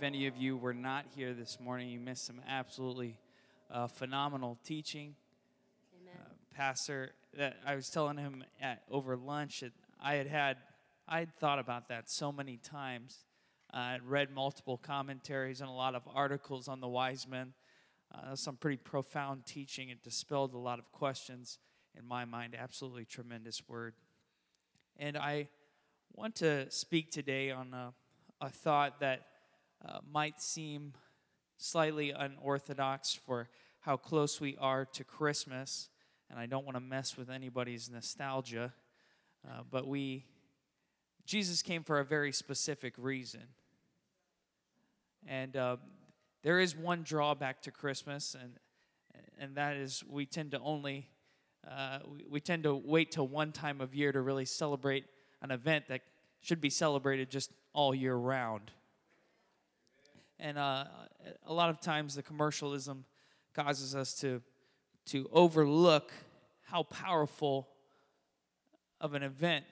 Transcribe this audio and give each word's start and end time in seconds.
if 0.00 0.04
any 0.04 0.26
of 0.26 0.34
you 0.38 0.56
were 0.56 0.72
not 0.72 1.04
here 1.14 1.34
this 1.34 1.58
morning, 1.60 1.90
you 1.90 2.00
missed 2.00 2.24
some 2.24 2.40
absolutely 2.48 3.18
uh, 3.70 3.86
phenomenal 3.86 4.56
teaching. 4.64 5.14
Uh, 6.08 6.20
Pastor, 6.54 7.10
that 7.36 7.58
I 7.66 7.74
was 7.74 7.90
telling 7.90 8.16
him 8.16 8.42
at, 8.62 8.80
over 8.90 9.14
lunch 9.14 9.60
that 9.60 9.72
I 10.02 10.14
had 10.14 10.26
had, 10.26 10.56
I 11.06 11.18
had 11.18 11.36
thought 11.36 11.58
about 11.58 11.88
that 11.88 12.08
so 12.08 12.32
many 12.32 12.56
times. 12.56 13.26
Uh, 13.74 13.76
I 13.76 13.98
read 14.02 14.30
multiple 14.30 14.78
commentaries 14.78 15.60
and 15.60 15.68
a 15.68 15.72
lot 15.74 15.94
of 15.94 16.02
articles 16.14 16.66
on 16.66 16.80
the 16.80 16.88
wise 16.88 17.28
men. 17.28 17.52
Uh, 18.10 18.34
some 18.34 18.56
pretty 18.56 18.78
profound 18.78 19.44
teaching. 19.44 19.90
It 19.90 20.02
dispelled 20.02 20.54
a 20.54 20.58
lot 20.58 20.78
of 20.78 20.90
questions 20.92 21.58
in 21.94 22.08
my 22.08 22.24
mind. 22.24 22.56
Absolutely 22.58 23.04
tremendous 23.04 23.60
word. 23.68 23.92
And 24.96 25.18
I 25.18 25.48
want 26.14 26.36
to 26.36 26.70
speak 26.70 27.10
today 27.10 27.50
on 27.50 27.74
a, 27.74 27.92
a 28.40 28.48
thought 28.48 29.00
that 29.00 29.26
uh, 29.86 29.98
might 30.10 30.40
seem 30.40 30.92
slightly 31.56 32.10
unorthodox 32.10 33.14
for 33.14 33.48
how 33.80 33.96
close 33.96 34.40
we 34.40 34.56
are 34.58 34.84
to 34.84 35.04
Christmas, 35.04 35.88
and 36.28 36.38
I 36.38 36.46
don't 36.46 36.64
want 36.64 36.76
to 36.76 36.80
mess 36.80 37.16
with 37.16 37.30
anybody's 37.30 37.90
nostalgia, 37.90 38.72
uh, 39.48 39.62
but 39.70 39.86
we, 39.86 40.24
Jesus 41.24 41.62
came 41.62 41.82
for 41.82 41.98
a 41.98 42.04
very 42.04 42.32
specific 42.32 42.94
reason. 42.98 43.42
And 45.26 45.56
uh, 45.56 45.76
there 46.42 46.60
is 46.60 46.76
one 46.76 47.02
drawback 47.02 47.62
to 47.62 47.70
Christmas, 47.70 48.36
and, 48.40 48.52
and 49.38 49.56
that 49.56 49.76
is 49.76 50.04
we 50.08 50.26
tend 50.26 50.50
to 50.52 50.60
only, 50.60 51.08
uh, 51.68 52.00
we, 52.06 52.24
we 52.30 52.40
tend 52.40 52.64
to 52.64 52.74
wait 52.74 53.10
till 53.10 53.28
one 53.28 53.52
time 53.52 53.80
of 53.80 53.94
year 53.94 54.12
to 54.12 54.20
really 54.20 54.44
celebrate 54.44 55.04
an 55.42 55.50
event 55.50 55.88
that 55.88 56.02
should 56.40 56.60
be 56.60 56.70
celebrated 56.70 57.30
just 57.30 57.50
all 57.72 57.94
year 57.94 58.14
round. 58.14 58.70
And 60.40 60.56
uh, 60.56 60.84
a 61.46 61.52
lot 61.52 61.68
of 61.68 61.80
times 61.80 62.14
the 62.14 62.22
commercialism 62.22 63.04
causes 63.54 63.94
us 63.94 64.14
to, 64.20 64.40
to 65.06 65.28
overlook 65.32 66.12
how 66.62 66.82
powerful 66.84 67.68
of 69.00 69.14
an 69.14 69.22
event 69.22 69.64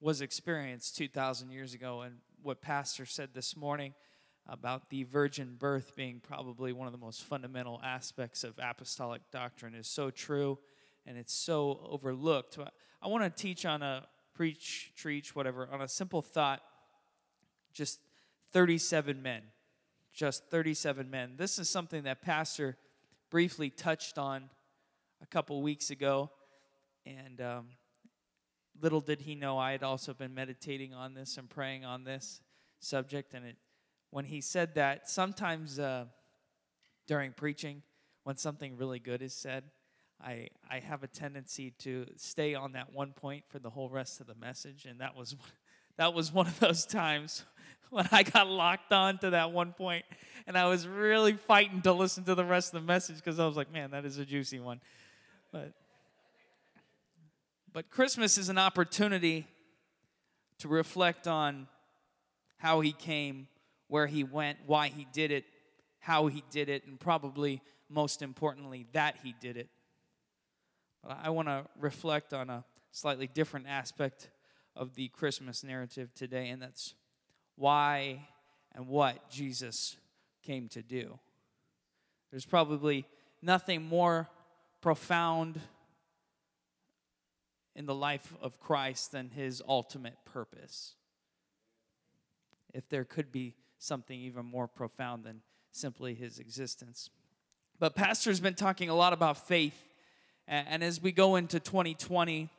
was 0.00 0.22
experienced 0.22 0.96
2,000 0.96 1.50
years 1.50 1.74
ago. 1.74 2.00
And 2.00 2.16
what 2.42 2.62
Pastor 2.62 3.04
said 3.04 3.30
this 3.34 3.54
morning 3.54 3.92
about 4.48 4.88
the 4.88 5.04
virgin 5.04 5.56
birth 5.58 5.94
being 5.94 6.20
probably 6.20 6.72
one 6.72 6.86
of 6.86 6.92
the 6.92 6.98
most 6.98 7.22
fundamental 7.22 7.80
aspects 7.84 8.44
of 8.44 8.54
apostolic 8.58 9.20
doctrine 9.30 9.74
is 9.74 9.86
so 9.86 10.10
true 10.10 10.58
and 11.06 11.18
it's 11.18 11.34
so 11.34 11.86
overlooked. 11.88 12.56
I 13.02 13.08
want 13.08 13.24
to 13.24 13.30
teach 13.30 13.66
on 13.66 13.82
a 13.82 14.06
preach, 14.34 14.92
preach, 14.96 15.36
whatever, 15.36 15.68
on 15.70 15.82
a 15.82 15.88
simple 15.88 16.22
thought 16.22 16.62
just 17.72 18.00
37 18.52 19.22
men. 19.22 19.42
Just 20.12 20.46
37 20.50 21.10
men. 21.10 21.34
This 21.36 21.58
is 21.58 21.68
something 21.68 22.04
that 22.04 22.22
Pastor 22.22 22.76
briefly 23.30 23.70
touched 23.70 24.18
on 24.18 24.50
a 25.22 25.26
couple 25.26 25.62
weeks 25.62 25.90
ago. 25.90 26.30
And 27.06 27.40
um, 27.40 27.66
little 28.80 29.00
did 29.00 29.22
he 29.22 29.34
know 29.34 29.58
I 29.58 29.72
had 29.72 29.82
also 29.82 30.12
been 30.12 30.34
meditating 30.34 30.94
on 30.94 31.14
this 31.14 31.36
and 31.36 31.48
praying 31.48 31.84
on 31.84 32.04
this 32.04 32.40
subject. 32.80 33.34
And 33.34 33.46
it, 33.46 33.56
when 34.10 34.24
he 34.24 34.40
said 34.40 34.74
that, 34.74 35.08
sometimes 35.08 35.78
uh, 35.78 36.06
during 37.06 37.32
preaching, 37.32 37.82
when 38.24 38.36
something 38.36 38.76
really 38.76 38.98
good 38.98 39.22
is 39.22 39.34
said, 39.34 39.64
I, 40.22 40.48
I 40.68 40.80
have 40.80 41.02
a 41.02 41.06
tendency 41.06 41.70
to 41.78 42.06
stay 42.16 42.54
on 42.54 42.72
that 42.72 42.92
one 42.92 43.12
point 43.12 43.44
for 43.48 43.58
the 43.58 43.70
whole 43.70 43.88
rest 43.88 44.20
of 44.20 44.26
the 44.26 44.34
message. 44.34 44.84
And 44.84 45.00
that 45.00 45.16
was, 45.16 45.34
that 46.00 46.14
was 46.14 46.32
one 46.32 46.46
of 46.46 46.58
those 46.60 46.86
times 46.86 47.44
when 47.90 48.08
I 48.10 48.22
got 48.22 48.48
locked 48.48 48.90
on 48.90 49.18
to 49.18 49.30
that 49.30 49.52
one 49.52 49.74
point, 49.74 50.06
and 50.46 50.56
I 50.56 50.66
was 50.66 50.88
really 50.88 51.34
fighting 51.34 51.82
to 51.82 51.92
listen 51.92 52.24
to 52.24 52.34
the 52.34 52.44
rest 52.44 52.72
of 52.72 52.80
the 52.80 52.86
message 52.86 53.16
because 53.16 53.38
I 53.38 53.46
was 53.46 53.54
like, 53.54 53.70
man, 53.70 53.90
that 53.90 54.06
is 54.06 54.16
a 54.16 54.24
juicy 54.24 54.60
one. 54.60 54.80
But, 55.52 55.74
but 57.70 57.90
Christmas 57.90 58.38
is 58.38 58.48
an 58.48 58.56
opportunity 58.56 59.46
to 60.60 60.68
reflect 60.68 61.28
on 61.28 61.68
how 62.56 62.80
he 62.80 62.92
came, 62.92 63.46
where 63.88 64.06
he 64.06 64.24
went, 64.24 64.56
why 64.64 64.88
he 64.88 65.06
did 65.12 65.30
it, 65.30 65.44
how 65.98 66.28
he 66.28 66.42
did 66.50 66.70
it, 66.70 66.86
and 66.86 66.98
probably 66.98 67.60
most 67.90 68.22
importantly, 68.22 68.86
that 68.92 69.16
he 69.22 69.34
did 69.38 69.58
it. 69.58 69.68
But 71.04 71.18
I 71.22 71.28
want 71.28 71.48
to 71.48 71.66
reflect 71.78 72.32
on 72.32 72.48
a 72.48 72.64
slightly 72.90 73.26
different 73.26 73.66
aspect 73.68 74.30
of 74.76 74.94
the 74.94 75.08
Christmas 75.08 75.62
narrative 75.64 76.14
today, 76.14 76.48
and 76.48 76.62
that's 76.62 76.94
why 77.56 78.28
and 78.74 78.86
what 78.86 79.30
Jesus 79.30 79.96
came 80.42 80.68
to 80.68 80.82
do. 80.82 81.18
There's 82.30 82.46
probably 82.46 83.06
nothing 83.42 83.82
more 83.82 84.28
profound 84.80 85.60
in 87.74 87.86
the 87.86 87.94
life 87.94 88.32
of 88.40 88.60
Christ 88.60 89.12
than 89.12 89.30
his 89.30 89.62
ultimate 89.66 90.16
purpose. 90.24 90.94
If 92.72 92.88
there 92.88 93.04
could 93.04 93.32
be 93.32 93.54
something 93.78 94.18
even 94.18 94.46
more 94.46 94.68
profound 94.68 95.24
than 95.24 95.42
simply 95.72 96.14
his 96.14 96.38
existence. 96.38 97.10
But 97.78 97.94
Pastor's 97.94 98.40
been 98.40 98.54
talking 98.54 98.88
a 98.88 98.94
lot 98.94 99.12
about 99.12 99.48
faith. 99.48 99.82
And 100.46 100.82
as 100.82 101.00
we 101.00 101.12
go 101.12 101.36
into 101.36 101.60
2020, 101.60 102.50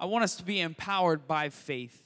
I 0.00 0.06
want 0.06 0.24
us 0.24 0.36
to 0.36 0.42
be 0.42 0.62
empowered 0.62 1.28
by 1.28 1.50
faith 1.50 2.02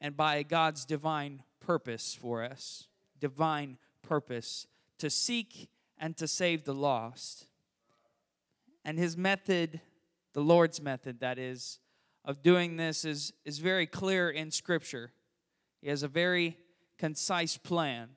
and 0.00 0.16
by 0.16 0.44
God's 0.44 0.84
divine 0.84 1.42
purpose 1.58 2.14
for 2.14 2.44
us 2.44 2.86
divine 3.18 3.76
purpose 4.02 4.68
to 4.98 5.10
seek 5.10 5.68
and 5.98 6.16
to 6.16 6.28
save 6.28 6.64
the 6.64 6.74
lost. 6.74 7.46
And 8.84 8.98
his 8.98 9.16
method, 9.16 9.80
the 10.32 10.42
Lord's 10.42 10.80
method, 10.80 11.20
that 11.20 11.38
is, 11.38 11.80
of 12.24 12.42
doing 12.42 12.76
this 12.76 13.04
is, 13.04 13.32
is 13.44 13.58
very 13.58 13.86
clear 13.86 14.30
in 14.30 14.52
Scripture. 14.52 15.12
He 15.80 15.88
has 15.88 16.04
a 16.04 16.08
very 16.08 16.56
concise 16.98 17.56
plan. 17.56 18.10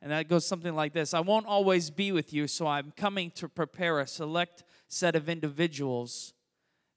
And 0.00 0.10
that 0.10 0.28
goes 0.28 0.46
something 0.46 0.74
like 0.74 0.94
this 0.94 1.12
I 1.12 1.20
won't 1.20 1.46
always 1.46 1.90
be 1.90 2.12
with 2.12 2.32
you, 2.32 2.46
so 2.46 2.66
I'm 2.66 2.92
coming 2.96 3.30
to 3.32 3.48
prepare 3.48 4.00
a 4.00 4.06
select 4.06 4.64
set 4.88 5.16
of 5.16 5.28
individuals 5.28 6.32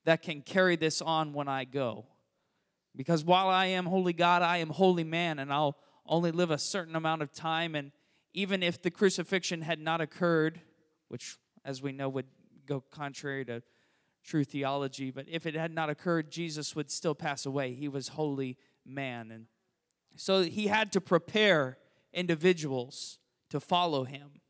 that 0.09 0.23
can 0.23 0.41
carry 0.41 0.75
this 0.75 1.03
on 1.03 1.33
when 1.33 1.47
I 1.47 1.65
go. 1.65 2.07
Because 2.95 3.23
while 3.23 3.47
I 3.47 3.67
am 3.67 3.85
holy 3.85 4.11
God, 4.11 4.41
I 4.41 4.57
am 4.57 4.71
holy 4.71 5.03
man, 5.03 5.37
and 5.37 5.53
I'll 5.53 5.77
only 6.03 6.31
live 6.31 6.49
a 6.49 6.57
certain 6.57 6.95
amount 6.95 7.21
of 7.21 7.31
time. 7.31 7.75
And 7.75 7.91
even 8.33 8.63
if 8.63 8.81
the 8.81 8.89
crucifixion 8.89 9.61
had 9.61 9.79
not 9.79 10.01
occurred, 10.01 10.61
which, 11.09 11.37
as 11.63 11.83
we 11.83 11.91
know, 11.91 12.09
would 12.09 12.25
go 12.65 12.81
contrary 12.89 13.45
to 13.45 13.61
true 14.23 14.43
theology, 14.43 15.11
but 15.11 15.27
if 15.29 15.45
it 15.45 15.53
had 15.53 15.75
not 15.75 15.91
occurred, 15.91 16.31
Jesus 16.31 16.75
would 16.75 16.89
still 16.89 17.13
pass 17.13 17.45
away. 17.45 17.75
He 17.75 17.87
was 17.87 18.07
holy 18.07 18.57
man. 18.83 19.29
And 19.29 19.45
so 20.15 20.41
he 20.41 20.65
had 20.65 20.91
to 20.93 21.01
prepare 21.01 21.77
individuals 22.13 23.19
to 23.51 23.59
follow 23.59 24.05
him. 24.05 24.41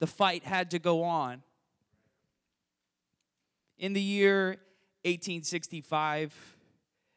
The 0.00 0.08
fight 0.08 0.42
had 0.42 0.72
to 0.72 0.80
go 0.80 1.04
on. 1.04 1.44
In 3.78 3.92
the 3.92 4.00
year 4.00 4.58
1865, 5.04 6.56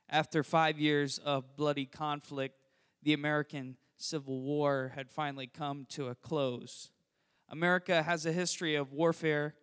after 0.09 0.43
five 0.43 0.79
years 0.79 1.19
of 1.19 1.55
bloody 1.55 1.85
conflict, 1.85 2.55
the 3.03 3.13
American 3.13 3.77
Civil 3.97 4.41
War 4.41 4.91
had 4.95 5.11
finally 5.11 5.45
come 5.45 5.85
to 5.89 6.07
a 6.07 6.15
close. 6.15 6.89
America 7.47 8.01
has 8.01 8.25
a 8.25 8.31
history 8.31 8.73
of 8.73 8.91
warfare. 8.91 9.53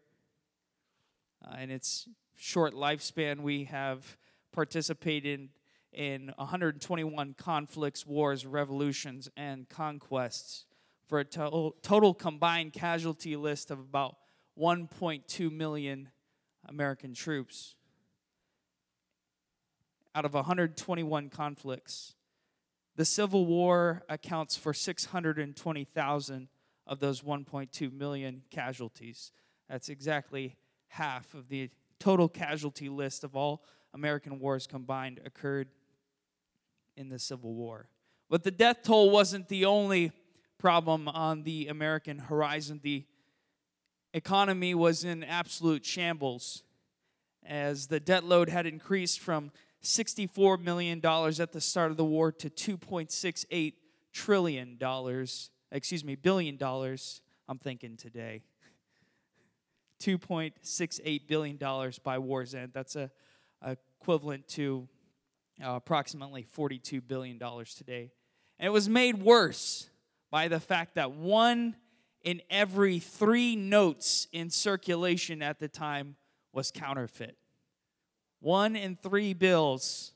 Uh, 1.45 1.57
in 1.57 1.71
its 1.73 2.09
short 2.37 2.75
lifespan, 2.75 3.41
we 3.41 3.65
have 3.65 4.17
participated 4.53 5.49
in 5.93 6.33
121 6.37 7.35
conflicts, 7.35 8.07
wars, 8.07 8.47
revolutions, 8.47 9.29
and 9.37 9.69
conquests 9.69 10.67
for 11.09 11.19
a 11.19 11.25
to- 11.25 11.75
total 11.83 12.15
combined 12.15 12.73
casualty 12.73 13.35
list 13.35 13.73
of 13.73 13.81
about 13.81 14.15
1.2 14.57 15.51
million 15.51 16.09
American 16.69 17.15
troops 17.15 17.75
out 20.15 20.25
of 20.25 20.35
121 20.35 21.29
conflicts. 21.31 22.15
The 22.97 23.05
Civil 23.05 23.47
War 23.47 24.03
accounts 24.09 24.57
for 24.57 24.75
620,000 24.75 26.49
of 26.87 27.01
those 27.01 27.23
1.2 27.23 27.93
million 27.93 28.43
casualties. 28.51 29.33
That's 29.69 29.89
exactly 29.89 30.57
half 30.89 31.33
of 31.35 31.49
the 31.49 31.71
total 31.99 32.29
casualty 32.29 32.89
list 32.89 33.25
of 33.25 33.35
all 33.35 33.65
American 33.95 34.39
wars 34.39 34.67
combined 34.67 35.21
occurred 35.25 35.69
in 36.97 37.09
the 37.09 37.19
Civil 37.19 37.55
War. 37.55 37.89
But 38.29 38.43
the 38.43 38.51
death 38.51 38.83
toll 38.83 39.11
wasn't 39.11 39.49
the 39.49 39.65
only 39.65 40.13
problem 40.59 41.09
on 41.09 41.43
the 41.43 41.69
American 41.69 42.19
horizon. 42.19 42.81
The 42.83 43.05
economy 44.15 44.75
was 44.75 45.05
in 45.05 45.25
absolute 45.25 45.85
shambles 45.85 46.63
as 47.45 47.87
the 47.89 48.01
debt 48.01 48.25
load 48.25 48.49
had 48.49 48.67
increased 48.67 49.21
from 49.21 49.51
$64 49.83 50.61
million 50.61 51.05
at 51.05 51.53
the 51.53 51.61
start 51.61 51.91
of 51.91 51.97
the 51.97 52.05
war 52.05 52.31
to 52.33 52.51
$2.68 52.51 53.75
trillion 54.13 54.79
excuse 55.73 56.05
me, 56.05 56.15
billion 56.15 56.57
dollars, 56.57 57.23
I'm 57.49 57.59
thinking 57.59 57.97
today. 57.97 58.43
$2.68 60.01 61.27
billion 61.27 61.59
by 62.05 62.19
war's 62.19 62.55
end. 62.55 62.73
That's 62.75 62.97
a, 62.97 63.11
equivalent 64.01 64.49
to 64.49 64.89
uh, 65.65 65.71
approximately 65.71 66.45
$42 66.45 67.01
billion 67.07 67.39
today. 67.39 68.11
And 68.59 68.67
it 68.67 68.71
was 68.71 68.89
made 68.89 69.23
worse 69.23 69.89
by 70.31 70.49
the 70.49 70.59
fact 70.59 70.97
that 70.97 71.13
one 71.13 71.77
in 72.23 72.43
every 72.51 72.99
three 72.99 73.55
notes 73.55 74.27
in 74.33 74.51
circulation 74.51 75.43
at 75.43 75.61
the 75.61 75.69
time 75.69 76.17
was 76.53 76.73
counterfeit. 76.73 77.37
One 78.43 78.75
in 78.75 78.97
three 78.97 79.35
bills 79.35 80.15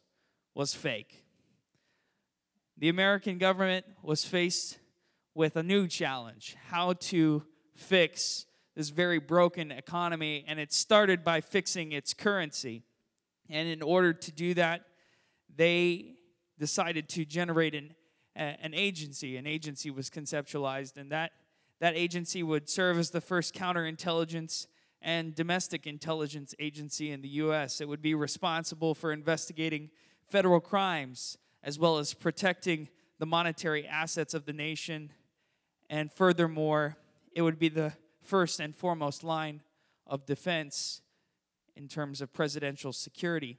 was 0.52 0.74
fake. 0.74 1.22
The 2.76 2.88
American 2.88 3.38
government 3.38 3.86
was 4.02 4.24
faced 4.24 4.78
with 5.32 5.54
a 5.54 5.62
new 5.62 5.86
challenge 5.86 6.56
how 6.70 6.94
to 6.94 7.44
fix 7.76 8.46
this 8.74 8.88
very 8.88 9.20
broken 9.20 9.70
economy, 9.70 10.44
and 10.48 10.58
it 10.58 10.72
started 10.72 11.22
by 11.22 11.40
fixing 11.40 11.92
its 11.92 12.14
currency. 12.14 12.82
And 13.48 13.68
in 13.68 13.80
order 13.80 14.12
to 14.12 14.32
do 14.32 14.54
that, 14.54 14.86
they 15.54 16.16
decided 16.58 17.08
to 17.10 17.24
generate 17.24 17.76
an, 17.76 17.94
an 18.34 18.74
agency. 18.74 19.36
An 19.36 19.46
agency 19.46 19.92
was 19.92 20.10
conceptualized, 20.10 20.96
and 20.96 21.12
that, 21.12 21.30
that 21.78 21.94
agency 21.94 22.42
would 22.42 22.68
serve 22.68 22.98
as 22.98 23.10
the 23.10 23.20
first 23.20 23.54
counterintelligence 23.54 24.66
and 25.02 25.34
domestic 25.34 25.86
intelligence 25.86 26.54
agency 26.58 27.10
in 27.10 27.20
the 27.22 27.28
U.S. 27.28 27.80
It 27.80 27.88
would 27.88 28.02
be 28.02 28.14
responsible 28.14 28.94
for 28.94 29.12
investigating 29.12 29.90
federal 30.28 30.60
crimes 30.60 31.38
as 31.62 31.78
well 31.78 31.98
as 31.98 32.14
protecting 32.14 32.88
the 33.18 33.26
monetary 33.26 33.86
assets 33.86 34.34
of 34.34 34.46
the 34.46 34.52
nation. 34.52 35.12
And 35.90 36.12
furthermore, 36.12 36.96
it 37.32 37.42
would 37.42 37.58
be 37.58 37.68
the 37.68 37.92
first 38.22 38.60
and 38.60 38.74
foremost 38.74 39.22
line 39.22 39.62
of 40.06 40.26
defense 40.26 41.02
in 41.76 41.88
terms 41.88 42.20
of 42.20 42.32
presidential 42.32 42.92
security. 42.92 43.58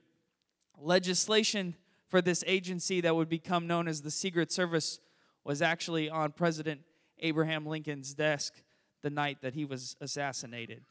Legislation 0.78 1.74
for 2.08 2.20
this 2.20 2.42
agency 2.46 3.00
that 3.00 3.14
would 3.14 3.28
become 3.28 3.66
known 3.66 3.86
as 3.86 4.02
the 4.02 4.10
Secret 4.10 4.50
Service 4.50 4.98
was 5.44 5.62
actually 5.62 6.08
on 6.10 6.32
President 6.32 6.80
Abraham 7.20 7.66
Lincoln's 7.66 8.14
desk 8.14 8.54
the 9.02 9.10
night 9.10 9.38
that 9.42 9.54
he 9.54 9.64
was 9.64 9.96
assassinated. 10.00 10.82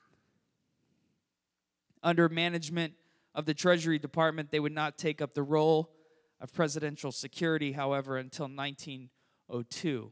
Under 2.04 2.30
management 2.30 2.94
of 3.34 3.46
the 3.46 3.54
Treasury 3.54 4.00
Department, 4.00 4.52
they 4.52 4.60
would 4.60 4.74
not 4.74 4.98
take 4.98 5.22
up 5.22 5.34
the 5.34 5.44
role 5.44 5.92
of 6.40 6.54
presidential 6.54 7.12
security, 7.12 7.72
however, 7.72 8.18
until 8.18 8.46
1902. 8.48 10.12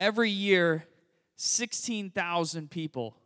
Every 0.00 0.30
year, 0.30 0.86
16,000 1.36 2.70
people, 2.70 3.16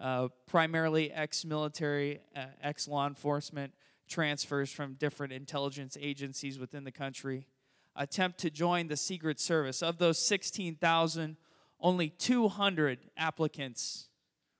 uh, 0.00 0.28
primarily 0.46 1.10
ex 1.12 1.44
military, 1.44 2.20
uh, 2.34 2.46
ex 2.62 2.88
law 2.88 3.06
enforcement, 3.06 3.72
transfers 4.08 4.70
from 4.70 4.94
different 4.94 5.32
intelligence 5.32 5.96
agencies 6.00 6.58
within 6.58 6.84
the 6.84 6.92
country, 6.92 7.46
attempt 7.94 8.38
to 8.38 8.50
join 8.50 8.88
the 8.88 8.96
Secret 8.96 9.40
Service. 9.40 9.82
Of 9.82 9.98
those 9.98 10.18
16,000, 10.18 11.36
only 11.80 12.08
200 12.10 12.98
applicants, 13.16 14.08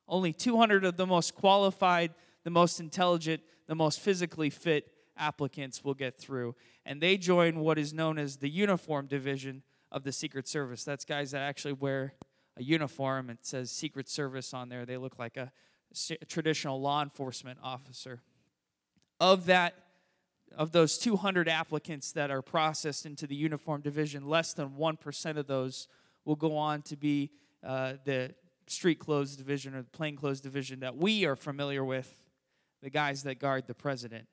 only 0.08 0.32
200 0.32 0.84
of 0.84 0.96
the 0.96 1.06
most 1.06 1.34
qualified, 1.34 2.14
the 2.44 2.50
most 2.50 2.80
intelligent, 2.80 3.42
the 3.66 3.74
most 3.74 4.00
physically 4.00 4.50
fit 4.50 4.92
applicants 5.16 5.82
will 5.82 5.94
get 5.94 6.18
through. 6.18 6.54
And 6.84 7.00
they 7.00 7.16
join 7.16 7.60
what 7.60 7.78
is 7.78 7.92
known 7.92 8.18
as 8.18 8.36
the 8.36 8.48
uniform 8.48 9.06
division 9.06 9.62
of 9.90 10.04
the 10.04 10.12
Secret 10.12 10.46
Service. 10.46 10.84
That's 10.84 11.04
guys 11.04 11.32
that 11.32 11.40
actually 11.40 11.72
wear 11.72 12.14
a 12.56 12.62
uniform. 12.62 13.30
It 13.30 13.38
says 13.42 13.70
Secret 13.70 14.08
Service 14.08 14.54
on 14.54 14.68
there. 14.68 14.84
They 14.84 14.96
look 14.96 15.18
like 15.18 15.36
a 15.36 15.50
traditional 16.28 16.80
law 16.80 17.02
enforcement 17.02 17.58
officer. 17.62 18.22
Of 19.18 19.46
that, 19.46 19.74
of 20.56 20.72
those 20.72 20.98
200 20.98 21.48
applicants 21.48 22.12
that 22.12 22.30
are 22.30 22.42
processed 22.42 23.06
into 23.06 23.26
the 23.26 23.34
uniform 23.34 23.80
division, 23.80 24.28
less 24.28 24.52
than 24.52 24.70
1% 24.70 25.36
of 25.36 25.46
those 25.46 25.88
will 26.24 26.36
go 26.36 26.56
on 26.56 26.82
to 26.82 26.96
be 26.96 27.30
uh, 27.64 27.94
the 28.04 28.34
street 28.66 28.98
clothes 28.98 29.36
division 29.36 29.74
or 29.74 29.82
the 29.82 29.90
plain 29.90 30.16
clothes 30.16 30.40
division 30.40 30.80
that 30.80 30.96
we 30.96 31.24
are 31.24 31.36
familiar 31.36 31.84
with, 31.84 32.18
the 32.82 32.90
guys 32.90 33.22
that 33.22 33.38
guard 33.38 33.66
the 33.66 33.74
president, 33.74 34.26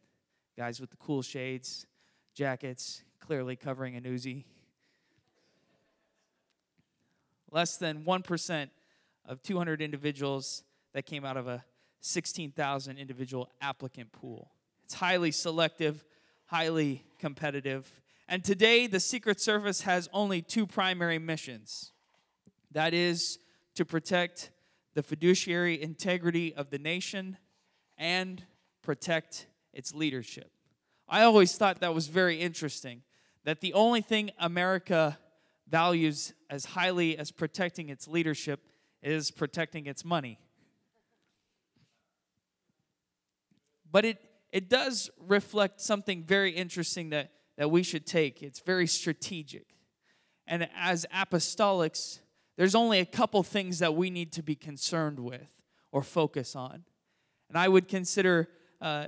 guys 0.57 0.80
with 0.80 0.89
the 0.91 0.97
cool 0.97 1.21
shades, 1.21 1.85
jackets, 2.33 3.03
clearly 3.19 3.56
covering 3.56 3.95
an 3.95 4.03
Uzi. 4.03 4.44
Less 7.51 7.77
than 7.77 8.03
1% 8.03 8.69
of 9.25 9.41
200 9.44 9.81
individuals 9.81 10.63
that 10.94 11.06
came 11.06 11.24
out 11.24 11.38
of 11.38 11.47
a 11.47 11.63
16,000 12.01 12.97
individual 12.97 13.50
applicant 13.62 14.12
pool. 14.12 14.51
It's 14.83 14.95
highly 14.95 15.31
selective, 15.31 16.03
highly 16.47 17.03
competitive. 17.19 17.91
And 18.27 18.44
today, 18.44 18.88
the 18.88 19.00
Secret 19.00 19.39
Service 19.39 19.81
has 19.81 20.09
only 20.12 20.41
two 20.41 20.65
primary 20.65 21.19
missions 21.19 21.91
that 22.71 22.94
is, 22.94 23.39
to 23.75 23.86
protect 23.86 24.52
the 24.94 25.04
fiduciary 25.04 25.81
integrity 25.81 26.54
of 26.54 26.70
the 26.70 26.78
nation 26.78 27.38
and 27.98 28.44
protect 28.81 29.48
its 29.74 29.94
leadership. 29.94 30.52
I 31.08 31.24
always 31.24 31.58
thought 31.58 31.80
that 31.81 31.94
was 31.94 32.08
very 32.08 32.40
interesting 32.40 33.02
that 33.44 33.62
the 33.62 33.74
only 33.74 34.02
thing 34.02 34.31
America 34.40 35.18
values 35.68 36.34
as 36.50 36.66
highly 36.66 37.18
as 37.18 37.31
protecting 37.31 37.90
its 37.90 38.08
leadership 38.08 38.62
is 39.02 39.31
protecting 39.31 39.86
its 39.86 40.06
money. 40.06 40.40
But 43.92 44.06
it, 44.06 44.18
it 44.52 44.69
does 44.69 45.10
reflect 45.19 45.81
something 45.81 46.24
very 46.24 46.52
interesting 46.52 47.10
that, 47.10 47.31
that 47.58 47.69
we 47.69 47.84
should 47.84 48.06
take. 48.06 48.42
It's 48.42 48.60
very 48.60 48.88
strategic. 48.88 49.68
And 50.48 50.68
as 50.76 51.06
apostolics, 51.14 52.19
there's 52.56 52.76
only 52.76 53.00
a 53.00 53.06
couple 53.06 53.42
things 53.44 53.80
that 53.80 53.96
we 53.96 54.10
need 54.10 54.32
to 54.34 54.44
be 54.44 54.56
concerned 54.56 55.20
with 55.20 55.62
or 55.92 56.04
focus 56.04 56.56
on. 56.56 56.84
And 57.50 57.58
I 57.58 57.68
would 57.68 57.88
consider 57.88 58.50
uh, 58.82 59.08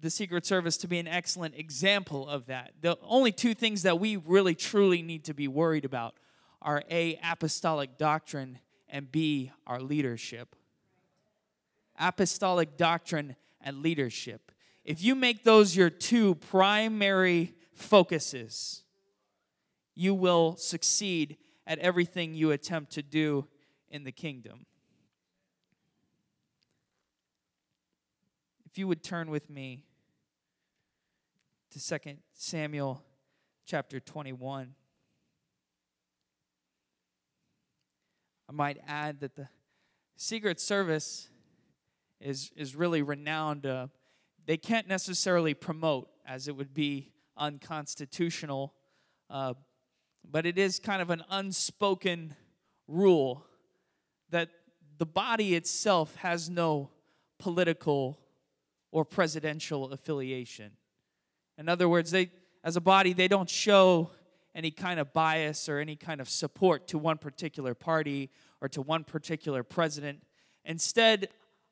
the 0.00 0.10
Secret 0.10 0.44
Service 0.44 0.76
to 0.78 0.88
be 0.88 0.98
an 0.98 1.06
excellent 1.06 1.54
example 1.56 2.28
of 2.28 2.46
that. 2.46 2.72
The 2.80 2.98
only 3.02 3.32
two 3.32 3.54
things 3.54 3.82
that 3.82 4.00
we 4.00 4.16
really 4.16 4.54
truly 4.54 5.02
need 5.02 5.24
to 5.24 5.34
be 5.34 5.48
worried 5.48 5.84
about 5.84 6.14
are 6.60 6.82
A, 6.90 7.18
apostolic 7.24 7.98
doctrine, 7.98 8.58
and 8.88 9.10
B, 9.10 9.52
our 9.66 9.80
leadership. 9.80 10.54
Apostolic 11.98 12.76
doctrine 12.76 13.36
and 13.60 13.82
leadership. 13.82 14.52
If 14.84 15.02
you 15.02 15.14
make 15.14 15.44
those 15.44 15.76
your 15.76 15.90
two 15.90 16.34
primary 16.34 17.54
focuses, 17.74 18.82
you 19.94 20.14
will 20.14 20.56
succeed 20.56 21.36
at 21.66 21.78
everything 21.78 22.34
you 22.34 22.50
attempt 22.50 22.92
to 22.92 23.02
do 23.02 23.46
in 23.88 24.04
the 24.04 24.12
kingdom. 24.12 24.66
If 28.64 28.78
you 28.78 28.88
would 28.88 29.02
turn 29.02 29.30
with 29.30 29.50
me 29.50 29.84
to 31.72 31.98
2 31.98 32.16
Samuel 32.34 33.02
chapter 33.64 34.00
21. 34.00 34.74
I 38.48 38.52
might 38.52 38.78
add 38.86 39.20
that 39.20 39.34
the 39.34 39.48
Secret 40.16 40.60
Service 40.60 41.30
is, 42.20 42.52
is 42.56 42.76
really 42.76 43.00
renowned. 43.00 43.64
Uh, 43.64 43.86
they 44.46 44.56
can't 44.56 44.86
necessarily 44.86 45.54
promote, 45.54 46.08
as 46.26 46.48
it 46.48 46.56
would 46.56 46.74
be 46.74 47.12
unconstitutional, 47.36 48.74
uh, 49.30 49.54
but 50.28 50.46
it 50.46 50.58
is 50.58 50.78
kind 50.78 51.02
of 51.02 51.10
an 51.10 51.22
unspoken 51.30 52.34
rule 52.88 53.46
that 54.30 54.48
the 54.98 55.06
body 55.06 55.54
itself 55.54 56.14
has 56.16 56.48
no 56.48 56.90
political 57.38 58.18
or 58.90 59.04
presidential 59.04 59.92
affiliation. 59.92 60.72
In 61.58 61.68
other 61.68 61.88
words, 61.88 62.10
they, 62.10 62.30
as 62.62 62.76
a 62.76 62.80
body, 62.80 63.12
they 63.12 63.28
don't 63.28 63.50
show 63.50 64.10
any 64.54 64.70
kind 64.70 65.00
of 65.00 65.12
bias 65.12 65.68
or 65.68 65.78
any 65.78 65.96
kind 65.96 66.20
of 66.20 66.28
support 66.28 66.86
to 66.88 66.98
one 66.98 67.18
particular 67.18 67.74
party 67.74 68.30
or 68.60 68.68
to 68.68 68.82
one 68.82 69.04
particular 69.04 69.62
president. 69.62 70.22
Instead 70.64 71.28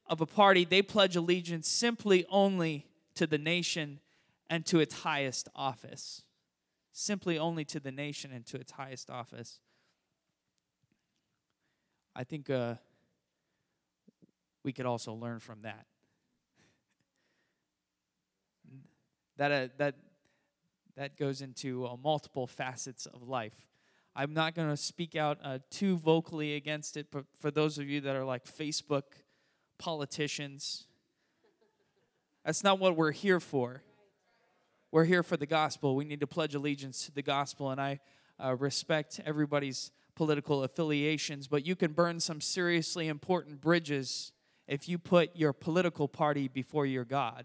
of 0.06 0.20
a 0.20 0.26
party, 0.26 0.64
they 0.64 0.82
pledge 0.82 1.14
allegiance 1.14 1.68
simply 1.68 2.24
only 2.30 2.86
to 3.14 3.26
the 3.26 3.38
nation 3.38 4.00
and 4.48 4.66
to 4.66 4.80
its 4.80 5.02
highest 5.02 5.48
office. 5.54 6.22
Simply 6.92 7.38
only 7.38 7.64
to 7.66 7.80
the 7.80 7.92
nation 7.92 8.32
and 8.32 8.44
to 8.46 8.58
its 8.58 8.72
highest 8.72 9.10
office. 9.10 9.60
I 12.14 12.24
think 12.24 12.50
uh, 12.50 12.74
we 14.64 14.72
could 14.72 14.86
also 14.86 15.14
learn 15.14 15.38
from 15.38 15.62
that. 15.62 15.86
that 19.40 19.52
uh, 19.52 19.68
that 19.78 19.94
that 20.96 21.16
goes 21.16 21.40
into 21.40 21.86
uh, 21.86 21.96
multiple 21.96 22.46
facets 22.46 23.06
of 23.06 23.26
life. 23.26 23.66
I'm 24.14 24.34
not 24.34 24.54
going 24.54 24.68
to 24.68 24.76
speak 24.76 25.16
out 25.16 25.38
uh, 25.42 25.60
too 25.70 25.96
vocally 25.96 26.56
against 26.56 26.98
it, 26.98 27.06
but 27.10 27.24
for 27.40 27.50
those 27.50 27.78
of 27.78 27.88
you 27.88 28.02
that 28.02 28.14
are 28.14 28.24
like 28.24 28.44
Facebook 28.44 29.04
politicians, 29.78 30.86
that's 32.44 32.62
not 32.62 32.78
what 32.78 32.96
we're 32.96 33.12
here 33.12 33.40
for. 33.40 33.82
We're 34.92 35.04
here 35.04 35.22
for 35.22 35.36
the 35.36 35.46
gospel. 35.46 35.94
We 35.94 36.04
need 36.04 36.18
to 36.18 36.26
pledge 36.26 36.56
allegiance 36.56 37.06
to 37.06 37.12
the 37.12 37.22
gospel, 37.22 37.70
and 37.70 37.80
I 37.80 38.00
uh, 38.42 38.56
respect 38.56 39.20
everybody's 39.24 39.92
political 40.16 40.64
affiliations, 40.64 41.46
but 41.46 41.64
you 41.64 41.76
can 41.76 41.92
burn 41.92 42.18
some 42.18 42.40
seriously 42.40 43.06
important 43.06 43.60
bridges 43.60 44.32
if 44.66 44.88
you 44.88 44.98
put 44.98 45.36
your 45.36 45.52
political 45.52 46.08
party 46.08 46.48
before 46.48 46.86
your 46.86 47.04
God. 47.04 47.44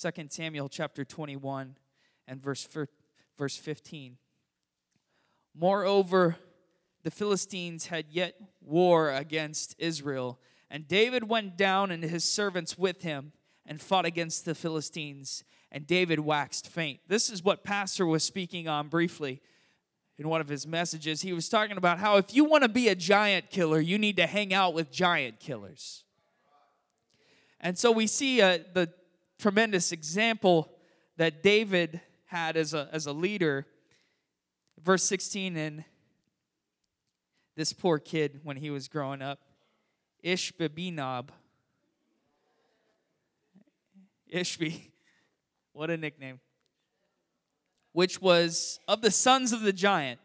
2 0.00 0.10
Samuel 0.28 0.68
chapter 0.68 1.04
21 1.04 1.76
and 2.26 2.42
verse, 2.42 2.66
verse 3.38 3.56
15. 3.56 4.16
Moreover, 5.54 6.34
the 7.04 7.12
Philistines 7.12 7.86
had 7.86 8.06
yet 8.10 8.34
war 8.60 9.12
against 9.12 9.76
Israel, 9.78 10.40
and 10.74 10.88
David 10.88 11.28
went 11.28 11.56
down 11.56 11.92
and 11.92 12.02
his 12.02 12.24
servants 12.24 12.76
with 12.76 13.02
him 13.02 13.30
and 13.64 13.80
fought 13.80 14.04
against 14.04 14.44
the 14.44 14.56
Philistines, 14.56 15.44
and 15.70 15.86
David 15.86 16.18
waxed 16.18 16.66
faint. 16.66 16.98
This 17.06 17.30
is 17.30 17.44
what 17.44 17.62
Pastor 17.62 18.04
was 18.04 18.24
speaking 18.24 18.66
on 18.66 18.88
briefly 18.88 19.40
in 20.18 20.28
one 20.28 20.40
of 20.40 20.48
his 20.48 20.66
messages. 20.66 21.22
He 21.22 21.32
was 21.32 21.48
talking 21.48 21.76
about 21.76 22.00
how 22.00 22.16
if 22.16 22.34
you 22.34 22.42
want 22.42 22.64
to 22.64 22.68
be 22.68 22.88
a 22.88 22.96
giant 22.96 23.50
killer, 23.50 23.78
you 23.78 23.98
need 23.98 24.16
to 24.16 24.26
hang 24.26 24.52
out 24.52 24.74
with 24.74 24.90
giant 24.90 25.38
killers. 25.38 26.02
And 27.60 27.78
so 27.78 27.92
we 27.92 28.08
see 28.08 28.42
uh, 28.42 28.58
the 28.72 28.92
tremendous 29.38 29.92
example 29.92 30.72
that 31.18 31.40
David 31.44 32.00
had 32.24 32.56
as 32.56 32.74
a, 32.74 32.88
as 32.90 33.06
a 33.06 33.12
leader. 33.12 33.64
Verse 34.82 35.04
16, 35.04 35.56
and 35.56 35.84
this 37.56 37.72
poor 37.72 38.00
kid, 38.00 38.40
when 38.42 38.56
he 38.56 38.70
was 38.70 38.88
growing 38.88 39.22
up, 39.22 39.38
Ishbibenob, 40.24 41.28
Ishbi, 44.32 44.90
what 45.72 45.90
a 45.90 45.96
nickname, 45.96 46.40
which 47.92 48.22
was 48.22 48.80
of 48.88 49.02
the 49.02 49.10
sons 49.10 49.52
of 49.52 49.60
the 49.60 49.72
giant, 49.72 50.18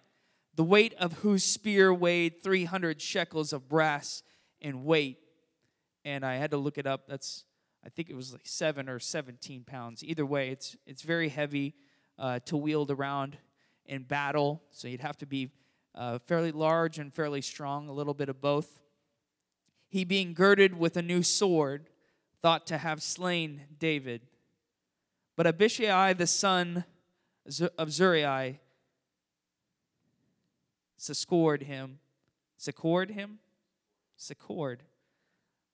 the 0.56 0.64
weight 0.64 0.94
of 1.00 1.14
whose 1.20 1.44
spear 1.44 1.94
weighed 1.94 2.42
300 2.42 3.02
shekels 3.02 3.52
of 3.52 3.68
brass 3.68 4.24
in 4.62 4.86
weight. 4.86 5.18
And 6.06 6.26
I 6.26 6.36
had 6.36 6.52
to 6.52 6.58
look 6.58 6.78
it 6.78 6.88
up. 6.88 7.08
That's, 7.08 7.44
I 7.86 7.90
think 7.90 8.10
it 8.10 8.16
was 8.16 8.32
like 8.32 8.46
seven 8.46 8.88
or 8.88 9.00
17 9.00 9.64
pounds. 9.64 10.04
Either 10.04 10.26
way, 10.26 10.50
it's, 10.50 10.78
it's 10.86 11.02
very 11.02 11.30
heavy 11.30 11.76
uh, 12.18 12.40
to 12.46 12.58
wield 12.58 12.90
around 12.90 13.38
in 13.86 14.04
battle. 14.04 14.64
So 14.72 14.88
you'd 14.88 15.02
have 15.02 15.18
to 15.18 15.26
be 15.26 15.52
uh, 15.94 16.20
fairly 16.20 16.52
large 16.52 17.00
and 17.00 17.14
fairly 17.14 17.42
strong, 17.42 17.90
a 17.90 17.94
little 17.94 18.14
bit 18.14 18.30
of 18.30 18.40
both. 18.42 18.80
He, 19.90 20.04
being 20.04 20.34
girded 20.34 20.78
with 20.78 20.96
a 20.96 21.02
new 21.02 21.24
sword, 21.24 21.90
thought 22.42 22.68
to 22.68 22.78
have 22.78 23.02
slain 23.02 23.62
David. 23.78 24.22
But 25.36 25.48
Abishai, 25.48 26.14
the 26.14 26.28
son 26.28 26.86
of 27.78 27.92
Zeruiah, 27.92 28.56
succored 30.98 31.64
him. 31.64 32.00
Succored 32.58 33.12
him? 33.12 33.40
Succored. 34.16 34.84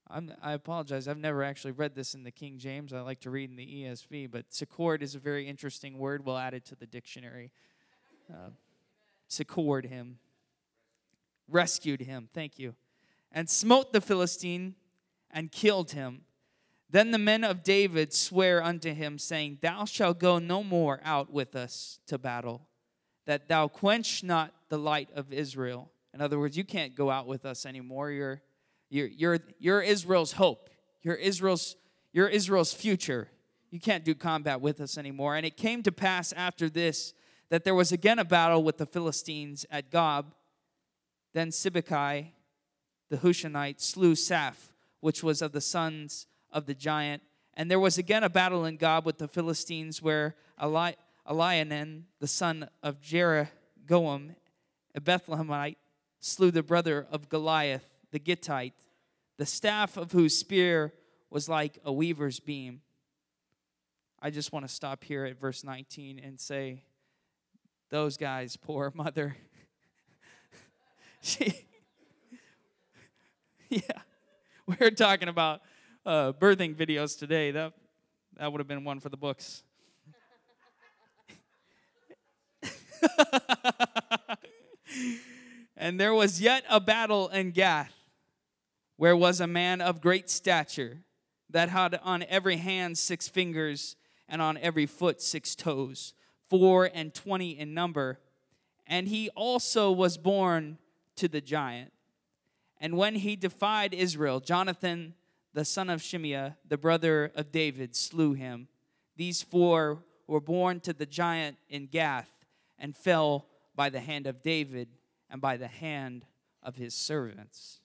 I'm, 0.08 0.32
i 0.40 0.52
apologize. 0.52 1.08
I've 1.08 1.18
never 1.18 1.42
actually 1.42 1.72
read 1.72 1.94
this 1.94 2.14
in 2.14 2.22
the 2.22 2.30
King 2.30 2.58
James. 2.58 2.92
I 2.92 3.00
like 3.00 3.20
to 3.20 3.30
read 3.30 3.50
in 3.50 3.56
the 3.56 3.66
ESV, 3.66 4.30
but 4.30 4.46
succored 4.50 5.02
is 5.02 5.14
a 5.14 5.18
very 5.18 5.48
interesting 5.48 5.98
word. 5.98 6.24
We'll 6.24 6.38
add 6.38 6.54
it 6.54 6.64
to 6.66 6.76
the 6.76 6.86
dictionary. 6.86 7.50
Uh, 8.32 8.50
succored 9.28 9.86
him, 9.86 10.18
rescued 11.48 12.00
him. 12.00 12.28
Thank 12.32 12.58
you. 12.58 12.74
And 13.32 13.50
smote 13.50 13.92
the 13.92 14.00
Philistine 14.00 14.74
and 15.30 15.52
killed 15.52 15.92
him. 15.92 16.22
Then 16.88 17.10
the 17.10 17.18
men 17.18 17.44
of 17.44 17.62
David 17.62 18.14
swear 18.14 18.62
unto 18.62 18.94
him, 18.94 19.18
saying, 19.18 19.58
Thou 19.60 19.84
shalt 19.84 20.18
go 20.18 20.38
no 20.38 20.62
more 20.62 21.00
out 21.04 21.32
with 21.32 21.56
us 21.56 21.98
to 22.06 22.16
battle, 22.16 22.68
that 23.26 23.48
thou 23.48 23.68
quench 23.68 24.22
not 24.22 24.54
the 24.68 24.78
light 24.78 25.10
of 25.14 25.32
Israel. 25.32 25.90
In 26.14 26.20
other 26.20 26.38
words, 26.38 26.56
you 26.56 26.64
can't 26.64 26.94
go 26.94 27.10
out 27.10 27.26
with 27.26 27.44
us 27.44 27.66
anymore. 27.66 28.10
You're 28.10 28.40
you're, 28.88 29.08
you're, 29.08 29.38
you're 29.58 29.82
Israel's 29.82 30.32
hope. 30.32 30.70
You're 31.02 31.14
Israel's, 31.14 31.76
you're 32.12 32.28
Israel's 32.28 32.72
future. 32.72 33.28
You 33.70 33.80
can't 33.80 34.04
do 34.04 34.14
combat 34.14 34.60
with 34.60 34.80
us 34.80 34.96
anymore. 34.96 35.36
And 35.36 35.44
it 35.44 35.56
came 35.56 35.82
to 35.82 35.92
pass 35.92 36.32
after 36.32 36.68
this 36.68 37.14
that 37.48 37.64
there 37.64 37.74
was 37.74 37.92
again 37.92 38.18
a 38.18 38.24
battle 38.24 38.62
with 38.62 38.78
the 38.78 38.86
Philistines 38.86 39.66
at 39.70 39.90
Gob. 39.90 40.32
Then 41.32 41.50
Sibbecai, 41.50 42.28
the 43.08 43.18
Hushathite, 43.18 43.80
slew 43.80 44.14
Saph, 44.14 44.70
which 45.00 45.22
was 45.22 45.42
of 45.42 45.52
the 45.52 45.60
sons 45.60 46.26
of 46.52 46.66
the 46.66 46.74
giant. 46.74 47.22
And 47.54 47.70
there 47.70 47.80
was 47.80 47.98
again 47.98 48.24
a 48.24 48.28
battle 48.28 48.64
in 48.64 48.76
Gob 48.76 49.06
with 49.06 49.18
the 49.18 49.28
Philistines, 49.28 50.02
where 50.02 50.34
Eli- 50.62 50.94
Elionan, 51.28 52.02
the 52.20 52.26
son 52.26 52.68
of 52.82 53.00
Jeroboam, 53.00 54.36
a 54.94 55.00
Bethlehemite, 55.00 55.76
slew 56.20 56.50
the 56.50 56.62
brother 56.62 57.06
of 57.10 57.28
Goliath 57.28 57.84
the 58.12 58.18
Gittite, 58.18 58.72
the 59.36 59.46
staff 59.46 59.96
of 59.96 60.12
whose 60.12 60.36
spear 60.36 60.92
was 61.30 61.48
like 61.48 61.78
a 61.84 61.92
weaver's 61.92 62.40
beam. 62.40 62.80
I 64.20 64.30
just 64.30 64.52
want 64.52 64.66
to 64.66 64.72
stop 64.72 65.04
here 65.04 65.24
at 65.24 65.38
verse 65.38 65.62
19 65.62 66.18
and 66.18 66.40
say, 66.40 66.82
those 67.90 68.16
guys, 68.16 68.56
poor 68.56 68.92
mother. 68.94 69.36
she, 71.20 71.66
yeah, 73.70 73.80
we 74.66 74.76
are 74.80 74.90
talking 74.92 75.28
about 75.28 75.60
uh, 76.04 76.32
birthing 76.32 76.76
videos 76.76 77.18
today. 77.18 77.50
That 77.50 77.72
that 78.36 78.52
would 78.52 78.60
have 78.60 78.68
been 78.68 78.84
one 78.84 79.00
for 79.00 79.08
the 79.08 79.16
books. 79.16 79.64
and 85.76 85.98
there 85.98 86.14
was 86.14 86.40
yet 86.40 86.62
a 86.70 86.78
battle 86.78 87.28
in 87.28 87.50
Gath 87.50 87.92
where 88.96 89.16
was 89.16 89.40
a 89.40 89.48
man 89.48 89.80
of 89.80 90.00
great 90.00 90.30
stature 90.30 90.98
that 91.50 91.68
had 91.68 91.98
on 92.02 92.24
every 92.28 92.58
hand 92.58 92.96
six 92.96 93.26
fingers 93.26 93.96
and 94.28 94.40
on 94.40 94.56
every 94.58 94.86
foot 94.86 95.20
six 95.20 95.56
toes, 95.56 96.14
four 96.48 96.88
and 96.94 97.12
twenty 97.14 97.58
in 97.58 97.74
number. 97.74 98.20
And 98.86 99.08
he 99.08 99.28
also 99.30 99.90
was 99.90 100.16
born 100.16 100.78
to 101.16 101.26
the 101.26 101.40
giant. 101.40 101.92
And 102.80 102.96
when 102.96 103.16
he 103.16 103.36
defied 103.36 103.94
Israel, 103.94 104.40
Jonathan, 104.40 105.14
the 105.54 105.64
son 105.64 105.88
of 105.88 106.00
Shimeah, 106.00 106.56
the 106.68 106.76
brother 106.76 107.32
of 107.34 107.50
David, 107.50 107.96
slew 107.96 108.34
him. 108.34 108.68
These 109.16 109.42
four 109.42 110.04
were 110.26 110.40
born 110.40 110.80
to 110.80 110.92
the 110.92 111.06
giant 111.06 111.56
in 111.68 111.86
Gath 111.86 112.30
and 112.78 112.96
fell 112.96 113.46
by 113.74 113.88
the 113.88 114.00
hand 114.00 114.26
of 114.26 114.42
David 114.42 114.88
and 115.30 115.40
by 115.40 115.56
the 115.56 115.68
hand 115.68 116.26
of 116.62 116.76
his 116.76 116.94
servants. 116.94 117.80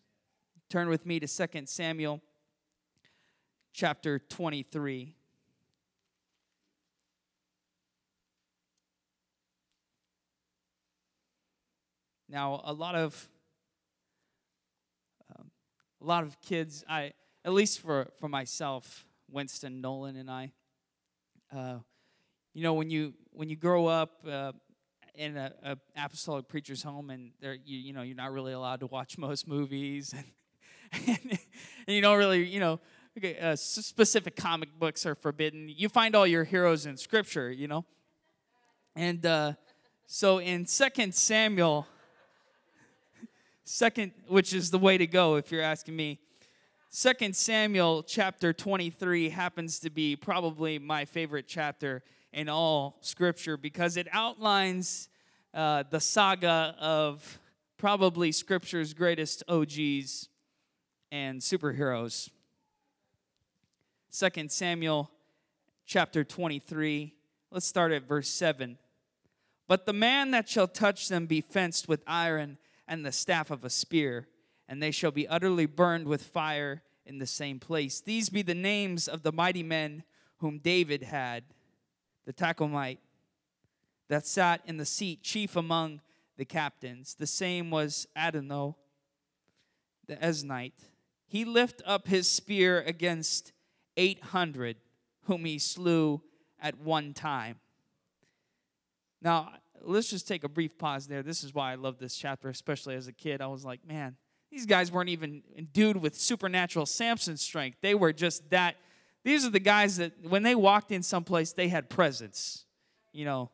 Turn 0.70 0.90
with 0.90 1.06
me 1.06 1.20
to 1.20 1.28
2 1.28 1.66
Samuel 1.66 2.22
chapter 3.74 4.20
23. 4.20 5.16
Now, 12.28 12.62
a 12.64 12.72
lot 12.72 12.96
of 12.96 13.30
a 16.02 16.06
lot 16.06 16.24
of 16.24 16.40
kids, 16.42 16.84
I 16.90 17.14
at 17.46 17.54
least 17.54 17.80
for 17.80 18.08
for 18.20 18.28
myself, 18.28 19.06
Winston, 19.30 19.82
Nolan, 19.82 20.16
and 20.16 20.30
I, 20.30 20.52
uh, 21.56 21.78
you 22.54 22.64
know, 22.64 22.74
when 22.74 22.90
you 22.90 23.14
when 23.32 23.50
you 23.50 23.56
grow 23.56 23.88
up 23.88 24.26
uh, 24.30 24.52
in 25.16 25.38
a, 25.38 25.54
a, 25.64 25.78
apostolic 25.96 26.48
preacher's 26.48 26.84
home, 26.84 27.10
and 27.10 27.32
there, 27.40 27.54
you 27.54 27.78
you 27.78 27.94
know, 27.94 28.02
you're 28.02 28.16
not 28.16 28.32
really 28.32 28.54
allowed 28.54 28.80
to 28.82 28.88
watch 28.88 29.18
most 29.18 29.48
movies, 29.48 30.14
and 30.14 30.26
and, 31.08 31.40
you 31.88 32.02
don't 32.02 32.18
really, 32.18 32.44
you 32.44 32.60
know, 32.60 32.80
uh, 33.42 33.56
specific 33.56 34.36
comic 34.36 34.70
books 34.78 35.06
are 35.06 35.16
forbidden. 35.16 35.70
You 35.70 35.88
find 35.88 36.16
all 36.16 36.28
your 36.28 36.44
heroes 36.44 36.86
in 36.86 36.98
Scripture, 36.98 37.50
you 37.52 37.68
know. 37.68 37.86
And 38.96 39.26
uh, 39.26 39.54
so 40.06 40.40
in 40.40 40.66
Second 40.66 41.16
Samuel, 41.16 41.88
second, 43.72 44.12
which 44.28 44.54
is 44.54 44.70
the 44.70 44.78
way 44.78 44.98
to 44.98 45.08
go 45.08 45.36
if 45.36 45.52
you're 45.52 45.62
asking 45.62 45.96
me. 45.96 46.20
Second 46.90 47.36
Samuel 47.36 48.04
chapter 48.04 48.52
23 48.52 49.30
happens 49.30 49.80
to 49.80 49.90
be 49.90 50.16
probably 50.16 50.78
my 50.78 51.06
favorite 51.06 51.46
chapter 51.48 52.04
in 52.34 52.50
all 52.50 52.98
Scripture 53.00 53.56
because 53.56 53.96
it 53.96 54.08
outlines 54.12 55.08
uh, 55.54 55.84
the 55.90 56.02
saga 56.02 56.76
of 56.80 57.40
probably 57.78 58.32
Scripture's 58.32 58.94
greatest 58.94 59.42
OGs, 59.48 60.28
and 61.12 61.42
superheroes. 61.42 62.30
Second 64.10 64.52
Samuel 64.52 65.10
chapter 65.86 66.24
23, 66.24 67.14
let's 67.52 67.66
start 67.66 67.92
at 67.92 68.04
verse 68.04 68.30
7. 68.30 68.78
But 69.68 69.86
the 69.86 69.94
man 69.94 70.32
that 70.32 70.50
shall 70.50 70.68
touch 70.68 71.08
them 71.08 71.26
be 71.26 71.42
fenced 71.42 71.88
with 71.88 72.02
iron 72.06 72.58
and 72.92 73.06
the 73.06 73.12
staff 73.14 73.50
of 73.50 73.64
a 73.64 73.70
spear, 73.70 74.28
and 74.68 74.84
they 74.84 74.92
shall 74.92 75.12
be 75.12 75.26
utterly 75.26 75.66
burned 75.66 76.06
with 76.06 76.22
fire 76.22 76.84
in 77.06 77.20
the 77.20 77.26
same 77.26 77.58
place. 77.58 78.02
These 78.02 78.28
be 78.28 78.42
the 78.42 78.54
names 78.54 79.08
of 79.08 79.24
the 79.24 79.32
mighty 79.32 79.64
men 79.64 80.04
whom 80.40 80.60
David 80.60 81.02
had 81.04 81.46
the 82.26 82.34
Tachmonite 82.34 82.98
that 84.10 84.28
sat 84.28 84.60
in 84.66 84.76
the 84.76 84.86
seat, 84.86 85.24
chief 85.24 85.56
among 85.56 86.02
the 86.36 86.44
captains. 86.44 87.16
The 87.16 87.28
same 87.28 87.72
was 87.72 88.08
Adino, 88.14 88.76
the 90.08 90.18
Eznite. 90.18 90.74
He 91.26 91.46
lift 91.46 91.82
up 91.86 92.10
his 92.10 92.30
spear 92.30 92.82
against 92.82 93.54
800, 93.96 94.76
whom 95.28 95.46
he 95.46 95.60
slew 95.60 96.22
at 96.60 96.78
one 96.78 97.14
time. 97.14 97.62
Now, 99.22 99.54
let's 99.84 100.10
just 100.10 100.28
take 100.28 100.44
a 100.44 100.50
brief 100.50 100.78
pause 100.78 101.08
there. 101.08 101.24
This 101.24 101.44
is 101.44 101.54
why 101.54 101.72
I 101.72 101.76
love 101.76 101.98
this 102.00 102.16
chapter, 102.16 102.50
especially 102.50 102.96
as 102.96 103.08
a 103.08 103.14
kid. 103.14 103.42
I 103.42 103.48
was 103.48 103.66
like, 103.66 103.86
man, 103.88 104.16
these 104.52 104.66
guys 104.66 104.92
weren't 104.92 105.10
even 105.10 105.44
endued 105.58 105.98
with 105.98 106.16
supernatural 106.16 106.86
Samson 106.86 107.38
strength. 107.38 107.78
They 107.82 107.96
were 107.96 108.14
just 108.14 108.50
that. 108.50 108.76
These 109.24 109.46
are 109.46 109.50
the 109.50 109.60
guys 109.60 109.98
that 109.98 110.14
when 110.28 110.44
they 110.44 110.56
walked 110.56 110.92
in 110.92 111.04
someplace, 111.04 111.54
they 111.54 111.68
had 111.68 111.90
presence. 111.90 112.66
You 113.14 113.26
know, 113.26 113.52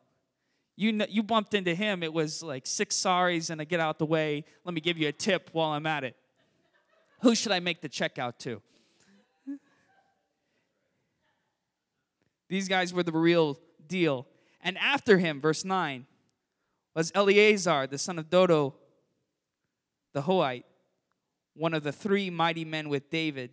you 0.76 0.92
know, 0.92 1.06
you 1.08 1.22
bumped 1.22 1.54
into 1.54 1.74
him, 1.74 2.02
it 2.02 2.12
was 2.12 2.42
like 2.42 2.66
six 2.66 2.96
sorries 2.96 3.50
and 3.50 3.60
a 3.60 3.64
get 3.64 3.80
out 3.80 3.98
the 3.98 4.06
way. 4.06 4.44
Let 4.64 4.74
me 4.74 4.80
give 4.80 4.96
you 4.96 5.08
a 5.08 5.12
tip 5.12 5.50
while 5.52 5.70
I'm 5.70 5.86
at 5.86 6.04
it. 6.04 6.16
Who 7.22 7.34
should 7.34 7.52
I 7.52 7.60
make 7.60 7.80
the 7.80 7.88
check 7.88 8.18
out 8.18 8.38
to? 8.40 8.62
These 12.48 12.68
guys 12.68 12.94
were 12.94 13.02
the 13.02 13.12
real 13.12 13.58
deal. 13.86 14.26
And 14.62 14.78
after 14.78 15.18
him, 15.18 15.40
verse 15.40 15.64
9, 15.64 16.06
was 16.98 17.12
Eleazar, 17.14 17.86
the 17.86 17.96
son 17.96 18.18
of 18.18 18.28
Dodo, 18.28 18.74
the 20.14 20.22
Hoite, 20.22 20.64
one 21.54 21.72
of 21.72 21.84
the 21.84 21.92
three 21.92 22.28
mighty 22.28 22.64
men 22.64 22.88
with 22.88 23.08
David, 23.08 23.52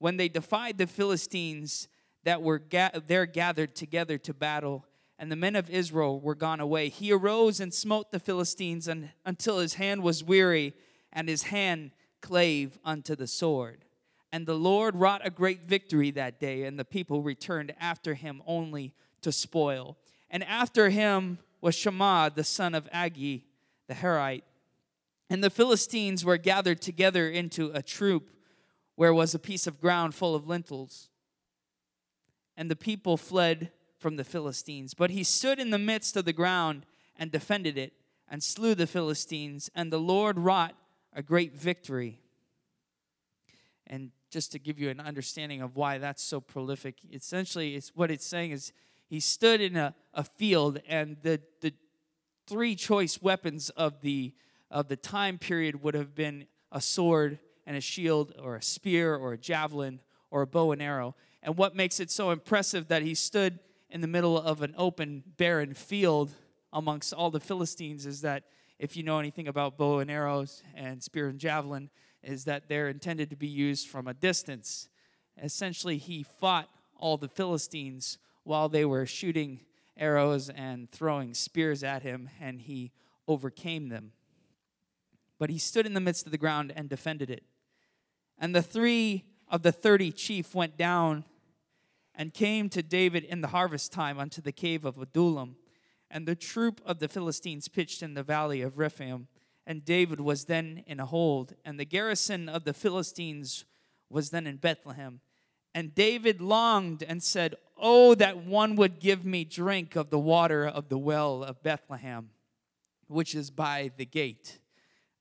when 0.00 0.16
they 0.16 0.28
defied 0.28 0.76
the 0.76 0.88
Philistines 0.88 1.86
that 2.24 2.42
were 2.42 2.58
ga- 2.58 2.90
there 3.06 3.26
gathered 3.26 3.76
together 3.76 4.18
to 4.18 4.34
battle, 4.34 4.84
and 5.20 5.30
the 5.30 5.36
men 5.36 5.54
of 5.54 5.70
Israel 5.70 6.18
were 6.18 6.34
gone 6.34 6.58
away. 6.58 6.88
He 6.88 7.12
arose 7.12 7.60
and 7.60 7.72
smote 7.72 8.10
the 8.10 8.18
Philistines 8.18 8.88
and, 8.88 9.10
until 9.24 9.60
his 9.60 9.74
hand 9.74 10.02
was 10.02 10.24
weary, 10.24 10.74
and 11.12 11.28
his 11.28 11.44
hand 11.44 11.92
clave 12.20 12.76
unto 12.84 13.14
the 13.14 13.28
sword. 13.28 13.84
And 14.32 14.46
the 14.46 14.54
Lord 14.54 14.96
wrought 14.96 15.24
a 15.24 15.30
great 15.30 15.62
victory 15.62 16.10
that 16.10 16.40
day, 16.40 16.64
and 16.64 16.76
the 16.76 16.84
people 16.84 17.22
returned 17.22 17.72
after 17.78 18.14
him 18.14 18.42
only 18.48 18.94
to 19.20 19.30
spoil. 19.30 19.96
And 20.28 20.42
after 20.42 20.90
him 20.90 21.38
was 21.60 21.74
Shammah, 21.74 22.32
the 22.34 22.44
son 22.44 22.74
of 22.74 22.88
Agee, 22.90 23.42
the 23.88 23.94
Harite. 23.94 24.42
And 25.28 25.44
the 25.44 25.50
Philistines 25.50 26.24
were 26.24 26.36
gathered 26.36 26.80
together 26.80 27.28
into 27.28 27.70
a 27.72 27.82
troop 27.82 28.30
where 28.96 29.14
was 29.14 29.34
a 29.34 29.38
piece 29.38 29.66
of 29.66 29.80
ground 29.80 30.14
full 30.14 30.34
of 30.34 30.48
lentils. 30.48 31.08
And 32.56 32.70
the 32.70 32.76
people 32.76 33.16
fled 33.16 33.70
from 33.98 34.16
the 34.16 34.24
Philistines. 34.24 34.94
But 34.94 35.10
he 35.10 35.22
stood 35.22 35.58
in 35.58 35.70
the 35.70 35.78
midst 35.78 36.16
of 36.16 36.24
the 36.24 36.32
ground 36.32 36.84
and 37.16 37.30
defended 37.30 37.78
it 37.78 37.92
and 38.28 38.42
slew 38.42 38.74
the 38.74 38.86
Philistines. 38.86 39.70
And 39.74 39.92
the 39.92 39.98
Lord 39.98 40.38
wrought 40.38 40.74
a 41.12 41.22
great 41.22 41.54
victory. 41.54 42.20
And 43.86 44.10
just 44.30 44.52
to 44.52 44.58
give 44.58 44.78
you 44.78 44.88
an 44.90 45.00
understanding 45.00 45.62
of 45.62 45.76
why 45.76 45.98
that's 45.98 46.22
so 46.22 46.40
prolific, 46.40 46.96
essentially, 47.12 47.74
it's 47.74 47.90
what 47.94 48.10
it's 48.10 48.26
saying 48.26 48.52
is 48.52 48.72
he 49.10 49.18
stood 49.18 49.60
in 49.60 49.76
a, 49.76 49.92
a 50.14 50.22
field, 50.22 50.80
and 50.88 51.16
the, 51.22 51.40
the 51.60 51.74
three 52.46 52.76
choice 52.76 53.20
weapons 53.20 53.68
of 53.70 54.00
the, 54.02 54.32
of 54.70 54.86
the 54.86 54.94
time 54.96 55.36
period 55.36 55.82
would 55.82 55.94
have 55.94 56.14
been 56.14 56.46
a 56.70 56.80
sword 56.80 57.40
and 57.66 57.76
a 57.76 57.80
shield, 57.80 58.32
or 58.40 58.54
a 58.54 58.62
spear, 58.62 59.16
or 59.16 59.32
a 59.32 59.38
javelin, 59.38 59.98
or 60.30 60.42
a 60.42 60.46
bow 60.46 60.70
and 60.70 60.80
arrow. 60.80 61.16
And 61.42 61.56
what 61.56 61.74
makes 61.74 61.98
it 61.98 62.08
so 62.08 62.30
impressive 62.30 62.86
that 62.86 63.02
he 63.02 63.14
stood 63.14 63.58
in 63.90 64.00
the 64.00 64.06
middle 64.06 64.40
of 64.40 64.62
an 64.62 64.74
open, 64.78 65.24
barren 65.36 65.74
field 65.74 66.30
amongst 66.72 67.12
all 67.12 67.32
the 67.32 67.40
Philistines 67.40 68.06
is 68.06 68.20
that 68.20 68.44
if 68.78 68.96
you 68.96 69.02
know 69.02 69.18
anything 69.18 69.48
about 69.48 69.76
bow 69.76 69.98
and 69.98 70.08
arrows 70.10 70.62
and 70.76 71.02
spear 71.02 71.28
and 71.28 71.40
javelin, 71.40 71.90
is 72.22 72.44
that 72.44 72.68
they're 72.68 72.88
intended 72.88 73.28
to 73.30 73.36
be 73.36 73.48
used 73.48 73.88
from 73.88 74.06
a 74.06 74.14
distance. 74.14 74.88
Essentially, 75.42 75.98
he 75.98 76.22
fought 76.22 76.68
all 76.96 77.16
the 77.16 77.28
Philistines 77.28 78.18
while 78.44 78.68
they 78.68 78.84
were 78.84 79.06
shooting 79.06 79.60
arrows 79.96 80.48
and 80.48 80.90
throwing 80.90 81.34
spears 81.34 81.84
at 81.84 82.02
him, 82.02 82.30
and 82.40 82.62
he 82.62 82.92
overcame 83.28 83.88
them. 83.88 84.12
But 85.38 85.50
he 85.50 85.58
stood 85.58 85.86
in 85.86 85.94
the 85.94 86.00
midst 86.00 86.26
of 86.26 86.32
the 86.32 86.38
ground 86.38 86.72
and 86.74 86.88
defended 86.88 87.30
it. 87.30 87.44
And 88.38 88.54
the 88.54 88.62
three 88.62 89.24
of 89.48 89.62
the 89.62 89.72
thirty 89.72 90.10
chief 90.12 90.54
went 90.54 90.76
down 90.76 91.24
and 92.14 92.34
came 92.34 92.68
to 92.70 92.82
David 92.82 93.24
in 93.24 93.40
the 93.40 93.48
harvest 93.48 93.92
time 93.92 94.18
unto 94.18 94.40
the 94.40 94.52
cave 94.52 94.84
of 94.84 94.98
Adullam 94.98 95.56
and 96.10 96.26
the 96.26 96.34
troop 96.34 96.80
of 96.84 96.98
the 96.98 97.08
Philistines 97.08 97.68
pitched 97.68 98.02
in 98.02 98.14
the 98.14 98.22
valley 98.22 98.62
of 98.62 98.78
Rephaim. 98.78 99.28
And 99.66 99.84
David 99.84 100.20
was 100.20 100.46
then 100.46 100.82
in 100.86 100.98
a 100.98 101.06
hold, 101.06 101.54
and 101.64 101.78
the 101.78 101.84
garrison 101.84 102.48
of 102.48 102.64
the 102.64 102.74
Philistines 102.74 103.64
was 104.08 104.30
then 104.30 104.46
in 104.46 104.56
Bethlehem. 104.56 105.20
And 105.72 105.94
David 105.94 106.40
longed 106.40 107.04
and 107.04 107.22
said, 107.22 107.54
Oh, 107.80 108.14
that 108.16 108.44
one 108.44 108.76
would 108.76 109.00
give 109.00 109.24
me 109.24 109.44
drink 109.44 109.96
of 109.96 110.10
the 110.10 110.18
water 110.18 110.66
of 110.66 110.88
the 110.88 110.98
well 110.98 111.42
of 111.42 111.62
Bethlehem, 111.62 112.30
which 113.08 113.34
is 113.34 113.50
by 113.50 113.90
the 113.96 114.04
gate. 114.04 114.58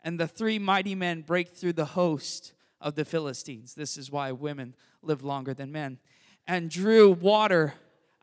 And 0.03 0.19
the 0.19 0.27
three 0.27 0.59
mighty 0.59 0.95
men 0.95 1.21
break 1.21 1.49
through 1.49 1.73
the 1.73 1.85
host 1.85 2.53
of 2.81 2.95
the 2.95 3.05
Philistines. 3.05 3.73
This 3.73 3.97
is 3.97 4.11
why 4.11 4.31
women 4.31 4.75
live 5.01 5.23
longer 5.23 5.53
than 5.53 5.71
men. 5.71 5.99
And 6.47 6.69
drew 6.69 7.11
water 7.11 7.75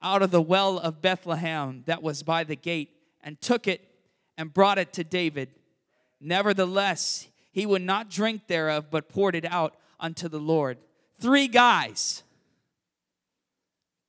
out 0.02 0.22
of 0.22 0.30
the 0.30 0.42
well 0.42 0.78
of 0.78 1.00
Bethlehem 1.00 1.82
that 1.86 2.02
was 2.02 2.22
by 2.22 2.44
the 2.44 2.56
gate 2.56 2.90
and 3.22 3.40
took 3.40 3.66
it 3.66 3.80
and 4.36 4.52
brought 4.52 4.78
it 4.78 4.92
to 4.94 5.04
David. 5.04 5.50
Nevertheless, 6.20 7.28
he 7.52 7.66
would 7.66 7.82
not 7.82 8.10
drink 8.10 8.46
thereof, 8.46 8.86
but 8.90 9.08
poured 9.08 9.34
it 9.34 9.44
out 9.44 9.74
unto 9.98 10.28
the 10.28 10.38
Lord. 10.38 10.78
Three 11.18 11.48
guys. 11.48 12.22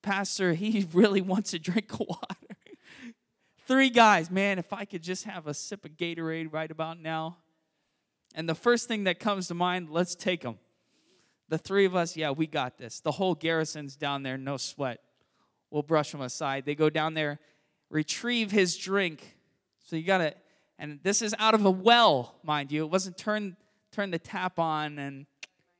Pastor, 0.08 0.54
he 0.54 0.88
really 0.94 1.22
wants 1.22 1.54
a 1.54 1.60
drink 1.60 1.94
of 1.94 2.00
water. 2.08 2.58
Three 3.68 3.90
guys. 3.90 4.32
Man, 4.32 4.60
if 4.60 4.72
I 4.72 4.86
could 4.86 5.04
just 5.04 5.26
have 5.26 5.48
a 5.48 5.54
sip 5.54 5.84
of 5.86 5.92
Gatorade 5.92 6.54
right 6.54 6.72
about 6.72 7.00
now. 7.00 7.38
And 8.36 8.48
the 8.48 8.56
first 8.56 8.88
thing 8.88 9.06
that 9.06 9.20
comes 9.20 9.48
to 9.48 9.54
mind, 9.54 9.90
let's 9.90 10.16
take 10.16 10.42
them. 10.42 10.60
The 11.50 11.58
three 11.58 11.86
of 11.86 11.96
us, 11.96 12.16
yeah, 12.16 12.32
we 12.32 12.48
got 12.48 12.78
this. 12.78 13.00
The 13.00 13.12
whole 13.12 13.36
garrison's 13.36 13.96
down 13.96 14.24
there, 14.24 14.38
no 14.38 14.58
sweat 14.58 15.02
we'll 15.70 15.84
brush 15.84 16.12
them 16.12 16.22
aside. 16.22 16.66
They 16.66 16.76
go 16.76 16.90
down 16.90 17.14
there, 17.14 17.40
retrieve 17.90 18.52
his 18.52 18.78
drink. 18.78 19.38
So 19.86 19.96
you 19.96 20.04
got 20.04 20.20
to, 20.20 20.34
and 20.80 21.00
this 21.04 21.22
is 21.22 21.36
out 21.40 21.54
of 21.54 21.66
a 21.66 21.72
well, 21.72 22.36
mind 22.44 22.72
you. 22.72 22.84
It 22.84 22.92
wasn't 22.92 23.18
turn 23.18 23.56
turn 23.92 24.12
the 24.12 24.20
tap 24.20 24.60
on 24.60 25.00
and 25.00 25.26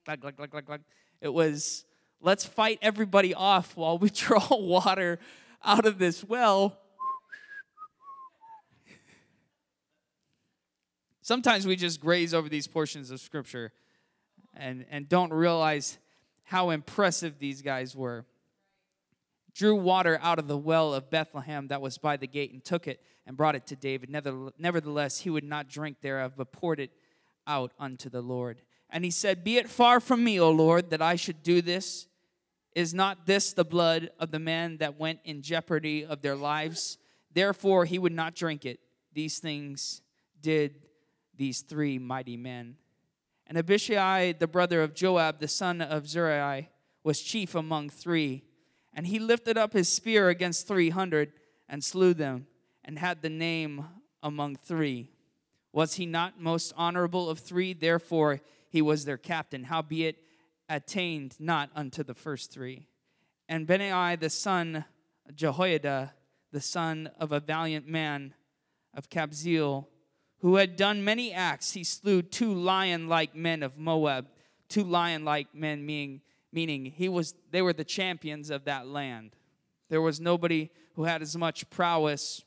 glug, 0.06 0.22
glug, 0.22 0.38
glug, 0.38 0.50
glug, 0.50 0.66
glug. 0.66 0.82
It 1.22 1.34
was 1.34 1.86
let's 2.22 2.46
fight 2.46 2.80
everybody 2.82 3.34
off 3.34 3.76
while 3.76 3.98
we 3.98 4.10
draw 4.14 4.48
water 4.52 5.20
out 5.64 5.86
of 5.86 5.98
this 5.98 6.24
well. 6.24 6.78
Sometimes 11.22 11.68
we 11.68 11.76
just 11.76 12.00
graze 12.00 12.34
over 12.34 12.48
these 12.48 12.68
portions 12.68 13.12
of 13.12 13.20
scripture 13.20 13.74
and, 14.56 14.86
and 14.90 15.10
don't 15.10 15.34
realize 15.34 15.98
how 16.44 16.70
impressive 16.70 17.38
these 17.40 17.62
guys 17.62 17.96
were 17.96 18.26
drew 19.58 19.76
water 19.76 20.20
out 20.22 20.38
of 20.38 20.48
the 20.48 20.58
well 20.58 20.94
of 20.94 21.10
Bethlehem 21.10 21.68
that 21.68 21.82
was 21.82 21.98
by 21.98 22.16
the 22.16 22.28
gate 22.28 22.54
and 22.54 22.64
took 22.64 22.88
it 22.88 23.02
and 23.26 23.36
brought 23.36 23.56
it 23.56 23.66
to 23.66 23.76
David. 23.76 24.10
Nevertheless, 24.60 25.20
he 25.20 25.32
would 25.32 25.44
not 25.44 25.68
drink 25.68 26.02
thereof, 26.02 26.34
but 26.38 26.52
poured 26.52 26.80
it 26.80 26.92
out 27.48 27.72
unto 27.80 28.08
the 28.08 28.22
Lord. 28.22 28.62
And 28.90 29.04
he 29.04 29.12
said, 29.12 29.44
Be 29.44 29.58
it 29.58 29.70
far 29.70 30.00
from 30.00 30.24
me, 30.24 30.40
O 30.40 30.50
Lord, 30.50 30.90
that 30.90 31.02
I 31.02 31.16
should 31.16 31.44
do 31.44 31.62
this. 31.62 32.08
Is 32.76 32.94
not 32.94 33.26
this 33.26 33.54
the 33.54 33.66
blood 33.66 34.12
of 34.20 34.32
the 34.32 34.40
men 34.40 34.78
that 34.78 35.00
went 35.00 35.20
in 35.24 35.42
jeopardy 35.42 36.06
of 36.06 36.22
their 36.22 36.36
lives? 36.36 36.98
Therefore, 37.34 37.86
he 37.86 38.00
would 38.00 38.14
not 38.14 38.36
drink 38.36 38.66
it. 38.66 38.80
These 39.14 39.40
things 39.40 40.02
did 40.42 40.86
these 41.36 41.62
three 41.62 41.98
mighty 41.98 42.38
men. 42.38 42.76
And 43.48 43.58
Abishai, 43.58 44.34
the 44.34 44.48
brother 44.48 44.84
of 44.84 44.94
Joab, 44.94 45.40
the 45.40 45.48
son 45.48 45.82
of 45.82 46.08
Zeruiah, 46.08 46.68
was 47.04 47.22
chief 47.22 47.56
among 47.56 47.90
three 47.90 48.44
and 48.98 49.06
he 49.06 49.20
lifted 49.20 49.60
up 49.60 49.74
his 49.74 49.88
spear 49.88 50.28
against 50.28 50.68
300 50.68 51.32
and 51.70 51.84
slew 51.84 52.16
them, 52.16 52.48
and 52.84 52.98
had 52.98 53.22
the 53.22 53.30
name 53.30 53.86
among 54.24 54.56
three. 54.56 55.12
Was 55.72 55.94
he 55.96 56.08
not 56.08 56.42
most 56.42 56.74
honorable 56.76 57.30
of 57.30 57.38
three? 57.38 57.74
Therefore 57.74 58.42
he 58.70 58.82
was 58.82 59.06
their 59.06 59.18
captain. 59.18 59.64
Howbeit 59.64 60.18
attained 60.70 61.36
not 61.40 61.70
unto 61.76 62.04
the 62.04 62.14
first 62.14 62.52
three. 62.52 62.88
And 63.48 63.66
Benaiah 63.66 64.18
the 64.18 64.30
son 64.30 64.86
Jehoiada, 65.34 66.14
the 66.52 66.62
son 66.62 67.10
of 67.20 67.32
a 67.32 67.40
valiant 67.40 67.88
man 67.88 68.34
of 68.94 69.10
Kabzeel, 69.10 69.86
who 70.40 70.56
had 70.56 70.76
done 70.76 71.04
many 71.04 71.34
acts. 71.34 71.74
He 71.74 71.84
slew 71.84 72.22
two 72.22 72.54
lion 72.54 73.08
like 73.08 73.36
men 73.36 73.64
of 73.64 73.78
Moab, 73.78 74.28
two 74.70 74.84
lion 74.84 75.26
like 75.26 75.54
men, 75.54 75.86
meaning, 75.86 76.22
meaning 76.52 76.86
he 76.86 77.10
was, 77.10 77.36
they 77.52 77.62
were 77.62 77.74
the 77.74 77.84
champions 77.84 78.50
of 78.50 78.66
that 78.66 78.88
land. 78.88 79.36
There 79.90 80.02
was 80.02 80.20
nobody 80.20 80.70
who 80.96 81.04
had 81.04 81.22
as 81.22 81.36
much 81.36 81.70
prowess 81.70 82.44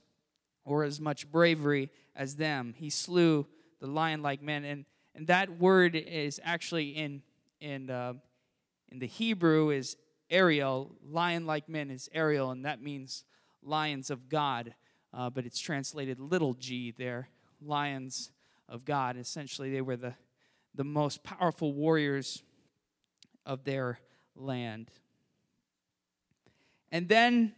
or 0.65 0.85
as 0.85 1.01
much 1.01 1.31
bravery 1.31 1.91
as 2.15 2.37
them. 2.37 2.75
He 2.77 2.91
slew 2.91 3.47
the 3.81 3.87
lion 3.87 4.23
like 4.23 4.43
men. 4.43 4.65
And, 4.65 4.85
and 5.15 5.27
that 5.27 5.59
word 5.59 5.97
is 5.97 6.41
actually 6.43 6.91
in, 6.91 7.23
in, 7.61 7.91
uh, 7.91 8.15
in 8.91 8.99
the 8.99 9.07
Hebrew 9.07 9.71
is 9.71 9.97
Ariel. 10.31 10.95
Lion 11.05 11.47
like 11.47 11.69
men 11.69 11.91
is 11.91 12.09
Ariel, 12.13 12.51
and 12.51 12.65
that 12.65 12.83
means 12.83 13.25
lions 13.63 14.11
of 14.11 14.29
God. 14.29 14.75
Uh, 15.13 15.29
but 15.29 15.45
it's 15.45 15.59
translated 15.59 16.21
little 16.21 16.55
g 16.55 16.93
there, 16.97 17.29
lions 17.61 18.31
of 18.69 18.85
God. 18.85 19.17
Essentially, 19.17 19.73
they 19.73 19.81
were 19.81 19.97
the, 19.97 20.15
the 20.75 20.85
most 20.85 21.25
powerful 21.25 21.73
warriors 21.73 22.43
of 23.45 23.65
their 23.65 23.99
land. 24.37 24.91
And 26.93 27.09
then 27.09 27.55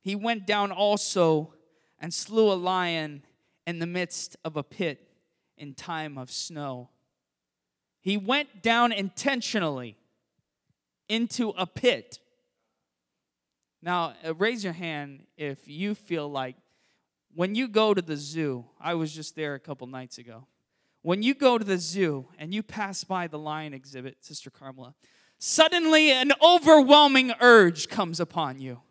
he 0.00 0.16
went 0.16 0.46
down 0.46 0.72
also 0.72 1.54
and 2.00 2.12
slew 2.12 2.52
a 2.52 2.54
lion 2.54 3.22
in 3.66 3.78
the 3.78 3.86
midst 3.86 4.36
of 4.44 4.56
a 4.56 4.62
pit 4.62 5.08
in 5.56 5.74
time 5.74 6.18
of 6.18 6.30
snow. 6.30 6.90
He 8.06 8.16
went 8.16 8.62
down 8.62 8.92
intentionally 8.92 9.96
into 11.08 11.48
a 11.58 11.66
pit. 11.66 12.20
Now, 13.82 14.14
uh, 14.24 14.32
raise 14.36 14.62
your 14.62 14.74
hand 14.74 15.26
if 15.36 15.66
you 15.66 15.96
feel 15.96 16.30
like 16.30 16.54
when 17.34 17.56
you 17.56 17.66
go 17.66 17.94
to 17.94 18.00
the 18.00 18.16
zoo, 18.16 18.64
I 18.80 18.94
was 18.94 19.12
just 19.12 19.34
there 19.34 19.54
a 19.54 19.58
couple 19.58 19.88
nights 19.88 20.18
ago. 20.18 20.46
When 21.02 21.24
you 21.24 21.34
go 21.34 21.58
to 21.58 21.64
the 21.64 21.78
zoo 21.78 22.28
and 22.38 22.54
you 22.54 22.62
pass 22.62 23.02
by 23.02 23.26
the 23.26 23.40
lion 23.40 23.74
exhibit, 23.74 24.24
Sister 24.24 24.50
Carmela, 24.50 24.94
suddenly 25.40 26.12
an 26.12 26.30
overwhelming 26.40 27.32
urge 27.40 27.88
comes 27.88 28.20
upon 28.20 28.60
you. 28.60 28.82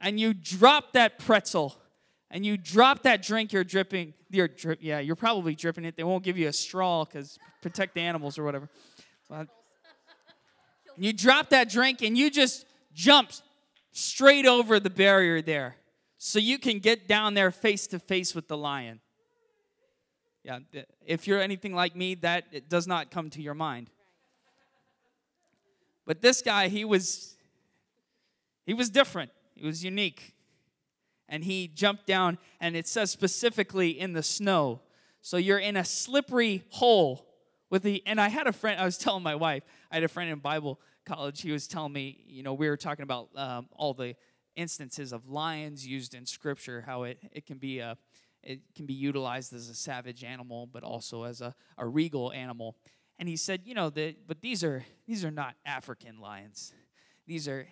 And 0.00 0.18
you 0.18 0.32
drop 0.32 0.94
that 0.94 1.18
pretzel 1.18 1.76
and 2.30 2.44
you 2.44 2.56
drop 2.56 3.02
that 3.04 3.22
drink 3.22 3.52
you're 3.52 3.64
dripping, 3.64 4.14
you're 4.30 4.48
drip, 4.48 4.78
yeah, 4.82 4.98
you're 4.98 5.16
probably 5.16 5.54
dripping 5.54 5.84
it. 5.84 5.96
They 5.96 6.04
won't 6.04 6.24
give 6.24 6.36
you 6.36 6.48
a 6.48 6.52
straw 6.52 7.04
because 7.04 7.38
protect 7.62 7.94
the 7.94 8.00
animals 8.02 8.38
or 8.38 8.44
whatever. 8.44 8.68
So 9.28 9.46
you 10.96 11.12
drop 11.12 11.50
that 11.50 11.70
drink 11.70 12.02
and 12.02 12.16
you 12.18 12.30
just 12.30 12.66
jump 12.92 13.30
straight 13.92 14.46
over 14.46 14.78
the 14.78 14.90
barrier 14.90 15.40
there 15.40 15.76
so 16.18 16.38
you 16.38 16.58
can 16.58 16.80
get 16.80 17.08
down 17.08 17.34
there 17.34 17.50
face 17.50 17.86
to 17.88 17.98
face 17.98 18.34
with 18.34 18.48
the 18.48 18.56
lion. 18.56 19.00
Yeah, 20.44 20.60
if 21.04 21.26
you're 21.26 21.40
anything 21.40 21.74
like 21.74 21.94
me, 21.94 22.14
that 22.16 22.44
it 22.52 22.68
does 22.68 22.86
not 22.86 23.10
come 23.10 23.28
to 23.30 23.42
your 23.42 23.54
mind. 23.54 23.90
But 26.06 26.22
this 26.22 26.42
guy, 26.42 26.68
he 26.68 26.84
was 26.84 27.36
he 28.64 28.74
was 28.74 28.88
different. 28.88 29.30
He 29.54 29.66
was 29.66 29.84
unique 29.84 30.34
and 31.28 31.44
he 31.44 31.68
jumped 31.68 32.06
down, 32.06 32.38
and 32.60 32.76
it 32.76 32.86
says 32.86 33.10
specifically 33.10 33.90
in 33.90 34.12
the 34.12 34.22
snow. 34.22 34.80
So 35.20 35.36
you're 35.36 35.58
in 35.58 35.76
a 35.76 35.84
slippery 35.84 36.64
hole 36.70 37.26
with 37.70 37.82
the. 37.82 38.02
And 38.06 38.20
I 38.20 38.28
had 38.28 38.46
a 38.46 38.52
friend. 38.52 38.80
I 38.80 38.84
was 38.84 38.98
telling 38.98 39.22
my 39.22 39.34
wife. 39.34 39.62
I 39.90 39.96
had 39.96 40.04
a 40.04 40.08
friend 40.08 40.30
in 40.30 40.38
Bible 40.38 40.80
college. 41.04 41.42
He 41.42 41.52
was 41.52 41.66
telling 41.66 41.92
me, 41.92 42.24
you 42.26 42.42
know, 42.42 42.54
we 42.54 42.68
were 42.68 42.76
talking 42.76 43.02
about 43.02 43.28
um, 43.36 43.68
all 43.72 43.94
the 43.94 44.14
instances 44.56 45.12
of 45.12 45.28
lions 45.28 45.86
used 45.86 46.14
in 46.14 46.26
Scripture, 46.26 46.82
how 46.86 47.04
it 47.04 47.18
it 47.32 47.46
can 47.46 47.58
be 47.58 47.80
a 47.80 47.96
it 48.42 48.60
can 48.74 48.86
be 48.86 48.94
utilized 48.94 49.52
as 49.52 49.68
a 49.68 49.74
savage 49.74 50.24
animal, 50.24 50.66
but 50.66 50.82
also 50.82 51.24
as 51.24 51.40
a, 51.40 51.54
a 51.76 51.86
regal 51.86 52.32
animal. 52.32 52.76
And 53.18 53.28
he 53.28 53.36
said, 53.36 53.62
you 53.64 53.74
know, 53.74 53.90
that 53.90 54.26
but 54.26 54.40
these 54.40 54.62
are 54.62 54.84
these 55.06 55.24
are 55.24 55.30
not 55.30 55.54
African 55.66 56.20
lions. 56.20 56.72
These 57.26 57.48
are 57.48 57.66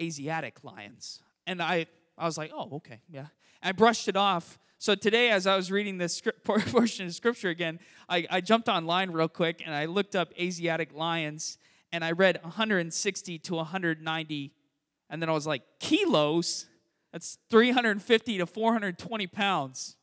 Asiatic 0.00 0.64
lions. 0.64 1.20
And 1.46 1.60
I 1.60 1.86
I 2.18 2.26
was 2.26 2.38
like, 2.38 2.52
oh, 2.54 2.68
okay, 2.76 3.00
yeah. 3.08 3.26
I 3.62 3.72
brushed 3.72 4.08
it 4.08 4.16
off. 4.16 4.58
So 4.78 4.94
today, 4.94 5.30
as 5.30 5.46
I 5.46 5.56
was 5.56 5.70
reading 5.70 5.98
this 5.98 6.16
script, 6.16 6.44
portion 6.44 7.06
of 7.06 7.14
scripture 7.14 7.48
again, 7.48 7.78
I, 8.08 8.26
I 8.30 8.40
jumped 8.40 8.68
online 8.68 9.10
real 9.10 9.28
quick 9.28 9.62
and 9.64 9.74
I 9.74 9.84
looked 9.86 10.16
up 10.16 10.32
Asiatic 10.38 10.92
lions 10.92 11.58
and 11.92 12.04
I 12.04 12.12
read 12.12 12.40
160 12.42 13.38
to 13.38 13.54
190. 13.54 14.52
And 15.10 15.22
then 15.22 15.28
I 15.28 15.32
was 15.32 15.46
like, 15.46 15.62
kilos? 15.78 16.66
That's 17.12 17.38
350 17.50 18.38
to 18.38 18.46
420 18.46 19.26
pounds. 19.28 19.96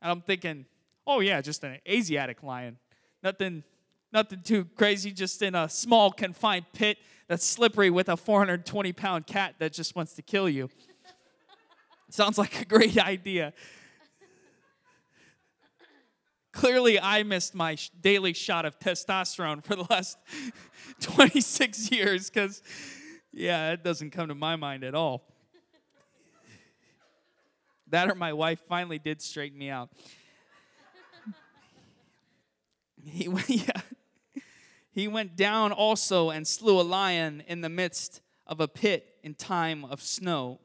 And 0.00 0.10
I'm 0.10 0.20
thinking, 0.22 0.66
oh, 1.06 1.20
yeah, 1.20 1.40
just 1.40 1.64
an 1.64 1.78
Asiatic 1.88 2.42
lion. 2.42 2.78
Nothing, 3.22 3.64
nothing 4.12 4.42
too 4.42 4.66
crazy, 4.76 5.10
just 5.10 5.42
in 5.42 5.54
a 5.54 5.68
small 5.68 6.12
confined 6.12 6.66
pit 6.72 6.98
that's 7.28 7.44
slippery 7.44 7.90
with 7.90 8.08
a 8.08 8.16
420 8.16 8.92
pound 8.92 9.26
cat 9.26 9.56
that 9.58 9.72
just 9.72 9.96
wants 9.96 10.14
to 10.14 10.22
kill 10.22 10.48
you. 10.48 10.70
Sounds 12.10 12.38
like 12.38 12.60
a 12.60 12.64
great 12.64 12.98
idea. 13.04 13.52
Clearly, 16.52 16.98
I 16.98 17.22
missed 17.22 17.54
my 17.54 17.76
daily 18.00 18.32
shot 18.32 18.64
of 18.64 18.78
testosterone 18.78 19.62
for 19.62 19.76
the 19.76 19.86
last 19.90 20.16
26 21.00 21.90
years 21.90 22.30
because, 22.30 22.62
yeah, 23.30 23.72
it 23.72 23.84
doesn't 23.84 24.10
come 24.10 24.28
to 24.28 24.34
my 24.34 24.56
mind 24.56 24.82
at 24.82 24.94
all. 24.94 25.26
That 27.88 28.08
or 28.10 28.14
my 28.14 28.32
wife 28.32 28.60
finally 28.66 28.98
did 28.98 29.20
straighten 29.20 29.58
me 29.58 29.68
out. 29.68 29.90
He 33.04 33.28
went, 33.28 33.48
yeah. 33.48 33.80
he 34.90 35.08
went 35.08 35.36
down 35.36 35.72
also 35.72 36.30
and 36.30 36.46
slew 36.46 36.80
a 36.80 36.82
lion 36.82 37.42
in 37.46 37.60
the 37.60 37.68
midst 37.68 38.20
of 38.46 38.60
a 38.60 38.68
pit 38.68 39.18
in 39.22 39.34
time 39.34 39.84
of 39.84 40.02
snow. 40.02 40.60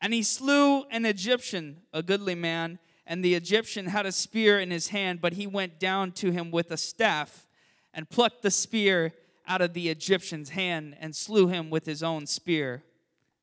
And 0.00 0.14
he 0.14 0.22
slew 0.22 0.84
an 0.90 1.04
Egyptian, 1.04 1.82
a 1.92 2.02
goodly 2.02 2.34
man, 2.34 2.78
and 3.06 3.24
the 3.24 3.34
Egyptian 3.34 3.86
had 3.86 4.06
a 4.06 4.12
spear 4.12 4.58
in 4.58 4.70
his 4.70 4.88
hand, 4.88 5.20
but 5.20 5.32
he 5.32 5.46
went 5.46 5.78
down 5.78 6.12
to 6.12 6.30
him 6.30 6.50
with 6.50 6.70
a 6.70 6.76
staff 6.76 7.48
and 7.92 8.08
plucked 8.08 8.42
the 8.42 8.50
spear 8.50 9.12
out 9.46 9.60
of 9.60 9.74
the 9.74 9.88
Egyptian's 9.88 10.50
hand 10.50 10.96
and 11.00 11.14
slew 11.14 11.48
him 11.48 11.70
with 11.70 11.84
his 11.86 12.02
own 12.02 12.26
spear. 12.26 12.84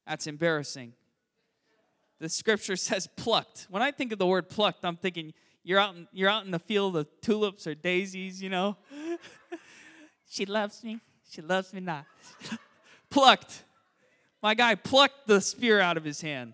That's 0.08 0.26
embarrassing. 0.26 0.94
The 2.20 2.30
scripture 2.30 2.76
says 2.78 3.08
plucked. 3.18 3.68
When 3.70 3.82
I 3.82 3.92
think 3.92 4.12
of 4.12 4.20
the 4.20 4.26
word 4.26 4.50
plucked, 4.50 4.86
I'm 4.86 4.96
thinking 4.96 5.34
you're 5.64 5.80
out 5.80 5.96
in, 5.96 6.08
you're 6.14 6.30
out 6.30 6.46
in 6.46 6.52
the 6.52 6.60
field 6.60 6.96
of 6.96 7.08
tulips 7.22 7.68
or 7.68 7.76
daisies, 7.76 8.42
you 8.42 8.50
know. 8.50 8.78
she 10.30 10.46
loves 10.46 10.82
me. 10.84 11.02
She 11.30 11.42
loves 11.42 11.74
me 11.74 11.82
not. 11.82 12.06
plucked. 13.10 13.64
My 14.48 14.54
guy 14.54 14.76
plucked 14.76 15.28
the 15.28 15.42
spear 15.42 15.82
out 15.82 15.98
of 15.98 16.06
his 16.06 16.22
hand. 16.22 16.54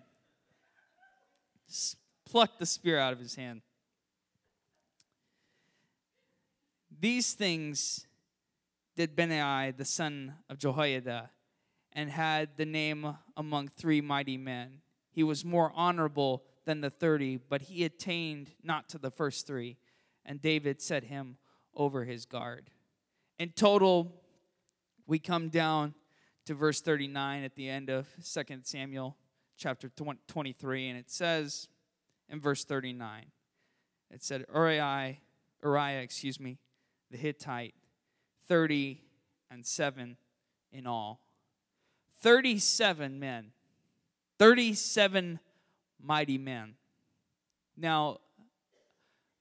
Plucked 2.24 2.58
the 2.58 2.66
spear 2.66 2.98
out 2.98 3.12
of 3.12 3.20
his 3.20 3.36
hand. 3.36 3.62
These 6.98 7.34
things 7.34 8.04
did 8.96 9.14
Benaiah, 9.14 9.72
the 9.72 9.84
son 9.84 10.34
of 10.50 10.58
Jehoiada, 10.58 11.30
and 11.92 12.10
had 12.10 12.56
the 12.56 12.66
name 12.66 13.14
among 13.36 13.68
three 13.68 14.00
mighty 14.00 14.38
men. 14.38 14.80
He 15.12 15.22
was 15.22 15.44
more 15.44 15.70
honorable 15.76 16.42
than 16.64 16.80
the 16.80 16.90
thirty, 16.90 17.36
but 17.36 17.62
he 17.62 17.84
attained 17.84 18.50
not 18.60 18.88
to 18.88 18.98
the 18.98 19.12
first 19.12 19.46
three, 19.46 19.76
and 20.26 20.42
David 20.42 20.82
set 20.82 21.04
him 21.04 21.36
over 21.76 22.02
his 22.02 22.26
guard. 22.26 22.70
In 23.38 23.50
total, 23.50 24.20
we 25.06 25.20
come 25.20 25.48
down 25.48 25.94
to 26.46 26.54
verse 26.54 26.80
39 26.80 27.44
at 27.44 27.54
the 27.54 27.68
end 27.68 27.90
of 27.90 28.06
2 28.22 28.42
Samuel 28.62 29.16
chapter 29.56 29.90
23, 30.26 30.88
and 30.88 30.98
it 30.98 31.10
says 31.10 31.68
in 32.28 32.40
verse 32.40 32.64
39, 32.64 33.26
it 34.10 34.22
said, 34.22 34.44
Uriah, 34.52 35.16
Uriah, 35.62 36.00
excuse 36.00 36.38
me, 36.38 36.58
the 37.10 37.16
Hittite, 37.16 37.74
30 38.48 39.00
and 39.50 39.64
7 39.64 40.16
in 40.72 40.86
all. 40.86 41.20
37 42.20 43.18
men, 43.18 43.52
37 44.38 45.38
mighty 46.00 46.38
men. 46.38 46.74
Now, 47.76 48.18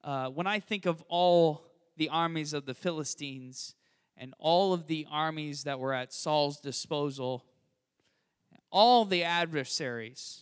uh, 0.03 0.27
when 0.27 0.47
I 0.47 0.59
think 0.59 0.85
of 0.85 1.03
all 1.07 1.65
the 1.97 2.09
armies 2.09 2.53
of 2.53 2.65
the 2.65 2.73
Philistines, 2.73 3.75
and 4.17 4.33
all 4.39 4.73
of 4.73 4.87
the 4.87 5.07
armies 5.11 5.63
that 5.63 5.79
were 5.79 5.93
at 5.93 6.13
Saul's 6.13 6.59
disposal, 6.59 7.45
all 8.71 9.05
the 9.05 9.23
adversaries. 9.23 10.41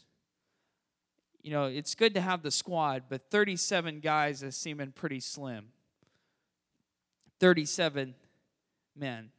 You 1.42 1.52
know, 1.52 1.66
it's 1.66 1.96
good 1.96 2.14
to 2.14 2.22
have 2.22 2.44
the 2.44 2.52
squad, 2.52 3.04
but 3.10 3.30
37 3.32 4.00
guys 4.00 4.44
is 4.44 4.56
seeming 4.56 4.92
pretty 4.92 5.20
slim. 5.20 5.68
37 7.40 8.14
men. 8.96 9.32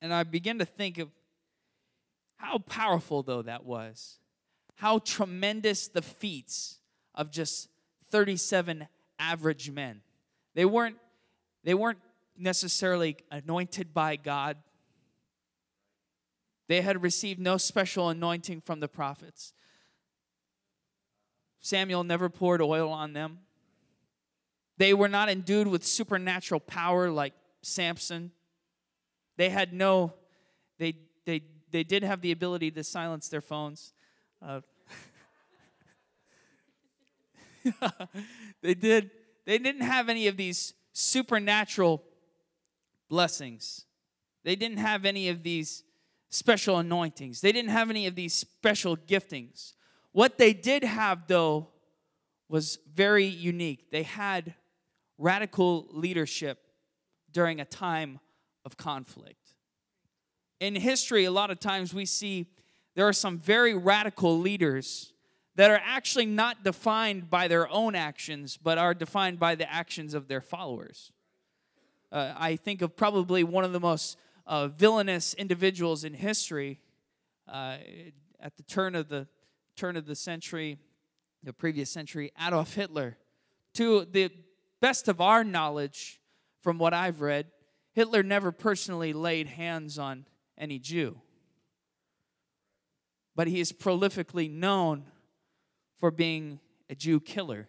And 0.00 0.12
I 0.12 0.24
begin 0.24 0.58
to 0.58 0.64
think 0.64 0.98
of 0.98 1.08
How 2.36 2.58
powerful, 2.58 3.22
though, 3.22 3.42
that 3.42 3.64
was. 3.64 4.18
How 4.76 5.00
tremendous 5.00 5.88
the 5.88 6.02
feats 6.02 6.78
of 7.14 7.30
just 7.30 7.68
37 8.10 8.86
average 9.18 9.70
men. 9.70 10.02
They 10.58 10.64
weren't, 10.64 10.96
they 11.62 11.72
weren't 11.72 12.00
necessarily 12.36 13.16
anointed 13.30 13.94
by 13.94 14.16
God. 14.16 14.56
They 16.66 16.80
had 16.80 17.00
received 17.00 17.38
no 17.38 17.58
special 17.58 18.08
anointing 18.08 18.62
from 18.62 18.80
the 18.80 18.88
prophets. 18.88 19.52
Samuel 21.60 22.02
never 22.02 22.28
poured 22.28 22.60
oil 22.60 22.90
on 22.90 23.12
them. 23.12 23.38
They 24.78 24.92
were 24.94 25.06
not 25.08 25.28
endued 25.28 25.68
with 25.68 25.86
supernatural 25.86 26.58
power 26.58 27.08
like 27.08 27.34
Samson. 27.62 28.32
They 29.36 29.50
had 29.50 29.72
no, 29.72 30.12
they, 30.78 30.94
they, 31.24 31.42
they 31.70 31.84
did 31.84 32.02
have 32.02 32.20
the 32.20 32.32
ability 32.32 32.72
to 32.72 32.82
silence 32.82 33.28
their 33.28 33.40
phones. 33.40 33.92
Uh, 34.44 34.62
they 38.60 38.74
did. 38.74 39.12
They 39.48 39.56
didn't 39.56 39.80
have 39.80 40.10
any 40.10 40.26
of 40.26 40.36
these 40.36 40.74
supernatural 40.92 42.04
blessings. 43.08 43.86
They 44.44 44.56
didn't 44.56 44.76
have 44.76 45.06
any 45.06 45.30
of 45.30 45.42
these 45.42 45.84
special 46.28 46.76
anointings. 46.76 47.40
They 47.40 47.50
didn't 47.50 47.70
have 47.70 47.88
any 47.88 48.06
of 48.06 48.14
these 48.14 48.34
special 48.34 48.94
giftings. 48.94 49.72
What 50.12 50.36
they 50.36 50.52
did 50.52 50.84
have, 50.84 51.28
though, 51.28 51.68
was 52.50 52.78
very 52.92 53.24
unique. 53.24 53.90
They 53.90 54.02
had 54.02 54.54
radical 55.16 55.86
leadership 55.92 56.58
during 57.32 57.58
a 57.58 57.64
time 57.64 58.20
of 58.66 58.76
conflict. 58.76 59.54
In 60.60 60.74
history, 60.74 61.24
a 61.24 61.30
lot 61.30 61.50
of 61.50 61.58
times 61.58 61.94
we 61.94 62.04
see 62.04 62.50
there 62.94 63.08
are 63.08 63.14
some 63.14 63.38
very 63.38 63.74
radical 63.74 64.38
leaders 64.38 65.14
that 65.58 65.72
are 65.72 65.80
actually 65.84 66.24
not 66.24 66.62
defined 66.62 67.28
by 67.28 67.48
their 67.48 67.68
own 67.68 67.96
actions, 67.96 68.56
but 68.56 68.78
are 68.78 68.94
defined 68.94 69.40
by 69.40 69.56
the 69.56 69.68
actions 69.68 70.14
of 70.14 70.28
their 70.28 70.40
followers. 70.40 71.10
Uh, 72.12 72.32
I 72.36 72.54
think 72.54 72.80
of 72.80 72.94
probably 72.94 73.42
one 73.42 73.64
of 73.64 73.72
the 73.72 73.80
most 73.80 74.16
uh, 74.46 74.68
villainous 74.68 75.34
individuals 75.34 76.04
in 76.04 76.14
history 76.14 76.78
uh, 77.48 77.78
at 78.38 78.56
the 78.56 78.62
turn 78.62 78.94
of 78.94 79.08
the 79.08 79.26
turn 79.74 79.96
of 79.96 80.06
the 80.06 80.14
century, 80.14 80.78
the 81.42 81.52
previous 81.52 81.90
century, 81.90 82.30
Adolf 82.40 82.74
Hitler. 82.74 83.16
To 83.74 84.04
the 84.04 84.30
best 84.80 85.08
of 85.08 85.20
our 85.20 85.42
knowledge, 85.42 86.20
from 86.62 86.78
what 86.78 86.94
I've 86.94 87.20
read, 87.20 87.46
Hitler 87.94 88.22
never 88.22 88.52
personally 88.52 89.12
laid 89.12 89.48
hands 89.48 89.98
on 89.98 90.24
any 90.56 90.78
Jew. 90.78 91.20
But 93.34 93.48
he 93.48 93.58
is 93.58 93.72
prolifically 93.72 94.48
known 94.48 95.06
for 95.98 96.10
being 96.10 96.60
a 96.88 96.94
Jew 96.94 97.20
killer. 97.20 97.68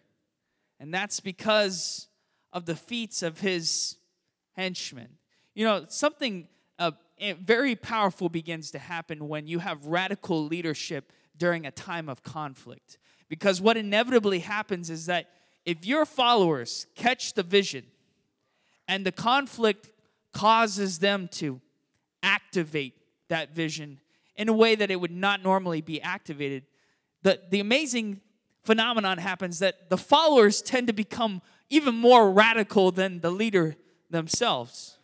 And 0.78 0.92
that's 0.92 1.20
because 1.20 2.08
of 2.52 2.66
the 2.66 2.76
feats 2.76 3.22
of 3.22 3.40
his 3.40 3.96
henchmen. 4.56 5.08
You 5.54 5.64
know, 5.64 5.84
something 5.88 6.48
uh, 6.78 6.92
very 7.40 7.76
powerful 7.76 8.28
begins 8.28 8.70
to 8.70 8.78
happen 8.78 9.28
when 9.28 9.46
you 9.46 9.58
have 9.58 9.86
radical 9.86 10.44
leadership 10.44 11.12
during 11.36 11.66
a 11.66 11.70
time 11.70 12.08
of 12.08 12.22
conflict. 12.22 12.98
Because 13.28 13.60
what 13.60 13.76
inevitably 13.76 14.40
happens 14.40 14.90
is 14.90 15.06
that 15.06 15.28
if 15.64 15.84
your 15.84 16.06
followers 16.06 16.86
catch 16.94 17.34
the 17.34 17.42
vision 17.42 17.84
and 18.88 19.04
the 19.04 19.12
conflict 19.12 19.90
causes 20.32 20.98
them 20.98 21.28
to 21.32 21.60
activate 22.22 22.94
that 23.28 23.54
vision 23.54 24.00
in 24.36 24.48
a 24.48 24.52
way 24.52 24.74
that 24.74 24.90
it 24.90 25.00
would 25.00 25.12
not 25.12 25.42
normally 25.42 25.80
be 25.80 26.00
activated, 26.00 26.64
the, 27.22 27.40
the 27.50 27.60
amazing 27.60 28.20
phenomenon 28.64 29.18
happens 29.18 29.58
that 29.60 29.90
the 29.90 29.96
followers 29.96 30.62
tend 30.62 30.86
to 30.86 30.92
become 30.92 31.42
even 31.68 31.94
more 31.94 32.30
radical 32.30 32.90
than 32.90 33.20
the 33.20 33.30
leader 33.30 33.76
themselves. 34.10 34.98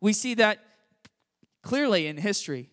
We 0.00 0.12
see 0.12 0.34
that 0.34 0.58
clearly 1.62 2.06
in 2.06 2.16
history. 2.16 2.70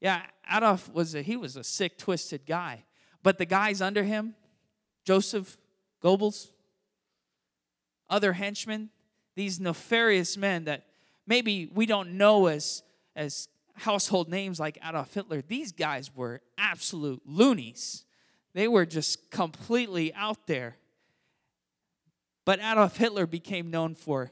Yeah, 0.00 0.22
Adolf 0.50 0.92
was 0.92 1.14
a, 1.14 1.22
he 1.22 1.36
was 1.36 1.56
a 1.56 1.64
sick, 1.64 1.98
twisted 1.98 2.46
guy. 2.46 2.84
But 3.22 3.38
the 3.38 3.44
guys 3.44 3.82
under 3.82 4.04
him, 4.04 4.34
Joseph 5.04 5.56
Goebbels, 6.02 6.50
other 8.08 8.32
henchmen, 8.32 8.90
these 9.34 9.60
nefarious 9.60 10.36
men 10.36 10.64
that 10.64 10.86
maybe 11.26 11.70
we 11.72 11.86
don't 11.86 12.12
know 12.12 12.46
as, 12.46 12.82
as 13.16 13.48
household 13.78 14.28
names 14.28 14.60
like 14.60 14.78
Adolf 14.86 15.14
Hitler, 15.14 15.42
these 15.42 15.72
guys 15.72 16.14
were 16.14 16.40
absolute 16.56 17.22
loonies. 17.24 18.04
They 18.54 18.68
were 18.68 18.86
just 18.86 19.30
completely 19.30 20.12
out 20.14 20.46
there. 20.46 20.76
But 22.44 22.60
Adolf 22.60 22.96
Hitler 22.96 23.26
became 23.26 23.70
known 23.70 23.94
for 23.94 24.30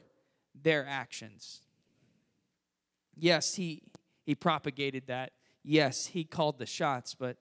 their 0.59 0.85
actions. 0.87 1.61
Yes, 3.15 3.55
he, 3.55 3.83
he 4.25 4.35
propagated 4.35 5.07
that. 5.07 5.33
Yes, 5.63 6.07
he 6.07 6.23
called 6.23 6.57
the 6.57 6.65
shots, 6.65 7.13
but 7.13 7.37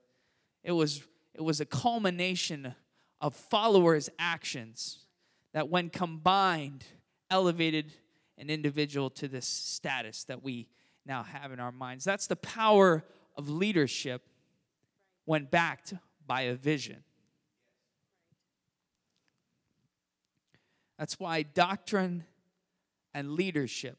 it 0.62 0.72
was, 0.72 1.02
it 1.34 1.42
was 1.42 1.60
a 1.60 1.66
culmination 1.66 2.74
of 3.20 3.34
followers' 3.34 4.10
actions 4.18 5.06
that, 5.54 5.68
when 5.68 5.88
combined, 5.88 6.84
elevated 7.30 7.92
an 8.36 8.50
individual 8.50 9.08
to 9.10 9.28
this 9.28 9.46
status 9.46 10.24
that 10.24 10.42
we 10.42 10.68
now 11.06 11.22
have 11.22 11.52
in 11.52 11.60
our 11.60 11.72
minds. 11.72 12.04
That's 12.04 12.26
the 12.26 12.36
power 12.36 13.04
of 13.36 13.48
leadership 13.48 14.22
when 15.24 15.44
backed 15.44 15.94
by 16.26 16.42
a 16.42 16.54
vision. 16.54 17.04
That's 20.98 21.20
why 21.20 21.42
doctrine 21.42 22.24
and 23.12 23.32
leadership 23.32 23.98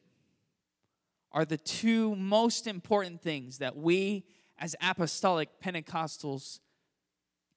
are 1.32 1.44
the 1.44 1.56
two 1.56 2.16
most 2.16 2.66
important 2.66 3.22
things 3.22 3.58
that 3.58 3.76
we 3.76 4.24
as 4.58 4.74
apostolic 4.82 5.60
Pentecostals 5.62 6.60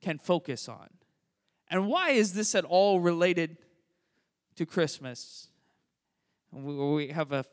can 0.02 0.18
focus 0.20 0.70
on. 0.70 0.90
And 1.70 1.88
why 1.88 2.12
is 2.12 2.34
this 2.34 2.54
at 2.54 2.66
all 2.66 3.00
related 3.00 3.58
to 4.58 4.66
Christmas? 4.66 5.48
We 6.52 7.08
have 7.08 7.32
a, 7.32 7.46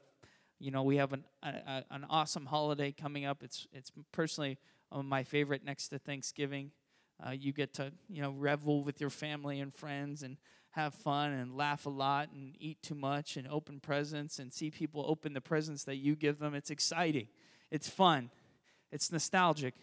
you 0.58 0.70
know, 0.70 0.82
we 0.82 0.96
have 0.96 1.12
an, 1.12 1.24
a, 1.42 1.84
an 1.90 2.04
awesome 2.10 2.46
holiday 2.46 2.92
coming 2.92 3.24
up. 3.24 3.42
It's, 3.42 3.66
it's 3.72 3.92
personally 4.12 4.58
my 5.04 5.22
favorite 5.22 5.64
next 5.64 5.88
to 5.88 5.98
Thanksgiving. 5.98 6.72
Uh, 7.24 7.30
you 7.30 7.52
get 7.52 7.74
to, 7.74 7.92
you 8.08 8.22
know, 8.22 8.30
revel 8.30 8.82
with 8.84 9.00
your 9.00 9.10
family 9.10 9.60
and 9.60 9.74
friends 9.74 10.22
and 10.22 10.36
have 10.70 10.94
fun 10.94 11.32
and 11.32 11.56
laugh 11.56 11.86
a 11.86 11.90
lot 11.90 12.30
and 12.32 12.54
eat 12.60 12.80
too 12.82 12.94
much 12.94 13.36
and 13.36 13.48
open 13.48 13.80
presents 13.80 14.38
and 14.38 14.52
see 14.52 14.70
people 14.70 15.04
open 15.08 15.32
the 15.32 15.40
presents 15.40 15.84
that 15.84 15.96
you 15.96 16.14
give 16.14 16.38
them. 16.38 16.54
It's 16.54 16.70
exciting. 16.70 17.28
It's 17.70 17.88
fun. 17.88 18.30
It's 18.92 19.10
nostalgic. 19.10 19.74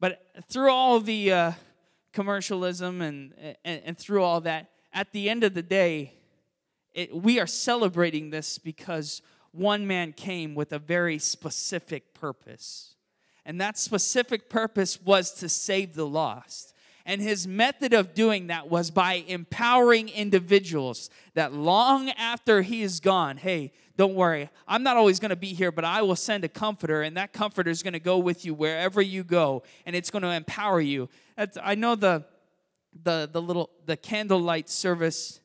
But 0.00 0.22
through 0.48 0.70
all 0.70 1.00
the 1.00 1.32
uh, 1.32 1.52
commercialism 2.12 3.02
and, 3.02 3.34
and, 3.64 3.82
and 3.84 3.98
through 3.98 4.22
all 4.22 4.40
that, 4.42 4.70
at 4.92 5.12
the 5.12 5.28
end 5.28 5.44
of 5.44 5.54
the 5.54 5.62
day, 5.62 6.14
it, 6.92 7.14
we 7.14 7.38
are 7.38 7.46
celebrating 7.46 8.30
this 8.30 8.58
because 8.58 9.22
one 9.52 9.86
man 9.86 10.12
came 10.12 10.54
with 10.54 10.72
a 10.72 10.78
very 10.78 11.18
specific 11.18 12.14
purpose. 12.14 12.94
And 13.44 13.60
that 13.60 13.78
specific 13.78 14.48
purpose 14.48 15.00
was 15.00 15.32
to 15.34 15.48
save 15.48 15.94
the 15.94 16.06
lost. 16.06 16.74
And 17.04 17.20
his 17.20 17.48
method 17.48 17.92
of 17.92 18.14
doing 18.14 18.46
that 18.46 18.70
was 18.70 18.90
by 18.90 19.24
empowering 19.26 20.08
individuals 20.08 21.10
that 21.34 21.52
long 21.52 22.10
after 22.10 22.62
he 22.62 22.82
is 22.82 23.00
gone, 23.00 23.38
hey, 23.38 23.72
don't 23.96 24.14
worry, 24.14 24.48
I'm 24.68 24.84
not 24.84 24.96
always 24.96 25.18
going 25.18 25.30
to 25.30 25.36
be 25.36 25.52
here, 25.52 25.72
but 25.72 25.84
I 25.84 26.02
will 26.02 26.16
send 26.16 26.44
a 26.44 26.48
comforter, 26.48 27.02
and 27.02 27.16
that 27.16 27.32
comforter 27.32 27.70
is 27.70 27.82
going 27.82 27.92
to 27.92 28.00
go 28.00 28.18
with 28.18 28.44
you 28.44 28.54
wherever 28.54 29.02
you 29.02 29.24
go, 29.24 29.64
and 29.84 29.96
it's 29.96 30.10
going 30.10 30.22
to 30.22 30.30
empower 30.30 30.80
you. 30.80 31.08
That's, 31.36 31.58
I 31.62 31.74
know 31.74 31.96
the, 31.96 32.24
the, 33.02 33.28
the 33.30 33.42
little 33.42 33.70
the 33.84 33.96
candlelight 33.96 34.68
service. 34.68 35.40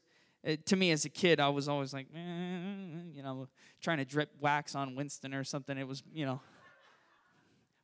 Uh, 0.47 0.55
to 0.65 0.75
me 0.75 0.91
as 0.91 1.05
a 1.05 1.09
kid, 1.09 1.39
I 1.39 1.49
was 1.49 1.67
always 1.67 1.91
like, 1.93 2.07
you 2.13 2.86
know, 3.27 3.47
trying 3.81 3.97
to 3.97 4.05
drip 4.05 4.29
wax 4.39 4.75
on 4.75 4.95
Winston 4.95 5.33
or 5.33 5.43
something. 5.43 5.77
It 5.77 5.87
was, 5.87 6.03
you 6.13 6.25
know. 6.25 6.41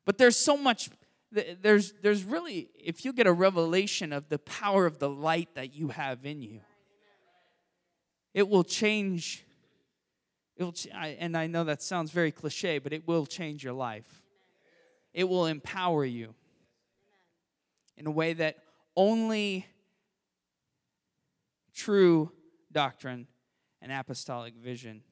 But 0.04 0.18
there's 0.18 0.36
so 0.36 0.56
much 0.56 0.90
there's, 1.62 1.92
there's 2.02 2.24
really, 2.24 2.68
if 2.78 3.04
you 3.04 3.12
get 3.12 3.26
a 3.26 3.32
revelation 3.32 4.12
of 4.12 4.28
the 4.28 4.38
power 4.38 4.86
of 4.86 4.98
the 4.98 5.08
light 5.08 5.54
that 5.54 5.74
you 5.74 5.88
have 5.88 6.24
in 6.24 6.42
you, 6.42 6.60
it 8.32 8.48
will 8.48 8.64
change. 8.64 9.44
It 10.56 10.64
will, 10.64 10.74
and 10.92 11.36
I 11.36 11.46
know 11.46 11.64
that 11.64 11.82
sounds 11.82 12.10
very 12.10 12.30
cliche, 12.30 12.78
but 12.78 12.92
it 12.92 13.06
will 13.06 13.26
change 13.26 13.64
your 13.64 13.72
life. 13.72 14.22
It 15.12 15.28
will 15.28 15.46
empower 15.46 16.04
you 16.04 16.34
in 17.96 18.06
a 18.06 18.10
way 18.10 18.32
that 18.34 18.58
only 18.96 19.66
true 21.74 22.30
doctrine 22.70 23.26
and 23.82 23.92
apostolic 23.92 24.54
vision 24.54 25.02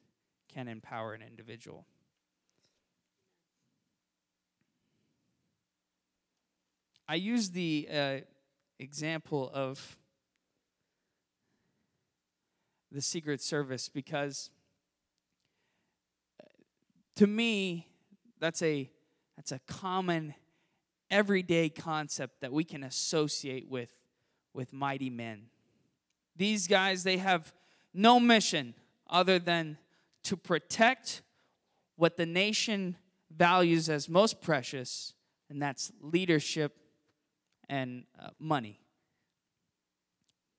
can 0.53 0.69
empower 0.69 1.15
an 1.15 1.23
individual. 1.23 1.87
I 7.09 7.17
use 7.17 7.51
the 7.51 7.89
uh, 7.93 8.17
example 8.79 9.51
of 9.53 9.97
the 12.91 13.01
Secret 13.01 13.41
Service 13.41 13.89
because 13.89 14.51
uh, 16.43 16.47
to 17.17 17.27
me, 17.27 17.89
that's 18.39 18.63
a 18.63 18.91
that's 19.37 19.53
a 19.53 19.61
common 19.67 20.35
everyday 21.11 21.69
concept 21.69 22.41
that 22.41 22.53
we 22.53 22.65
can 22.65 22.83
associate 22.83 23.69
with 23.69 23.93
with 24.55 24.73
mighty 24.73 25.11
men. 25.11 25.47
These 26.37 26.67
guys, 26.67 27.05
they 27.05 27.19
have 27.19 27.53
no 27.93 28.19
mission 28.19 28.75
other 29.09 29.39
than 29.39 29.77
to 30.25 30.37
protect 30.37 31.23
what 31.97 32.17
the 32.17 32.27
nation 32.27 32.97
values 33.31 33.89
as 33.89 34.09
most 34.09 34.41
precious, 34.41 35.15
and 35.49 35.61
that's 35.61 35.93
leadership 36.01 36.77
and 37.69 38.05
uh, 38.21 38.29
money. 38.39 38.81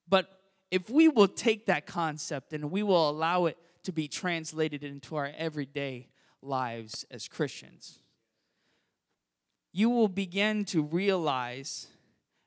But 0.08 0.28
if 0.72 0.90
we 0.90 1.08
will 1.08 1.28
take 1.28 1.68
that 1.68 1.86
concept 1.86 2.54
and 2.54 2.72
we 2.72 2.84
will 2.84 3.10
allow 3.10 3.46
it 3.46 3.58
to 3.84 3.92
be 3.92 4.08
translated 4.08 4.84
into 4.84 5.16
our 5.16 5.32
everyday 5.38 6.10
lives 6.42 7.06
as 7.12 7.28
Christians, 7.28 8.00
you 9.72 9.90
will 9.90 10.08
begin 10.08 10.66
to 10.66 10.84
realize 10.84 11.88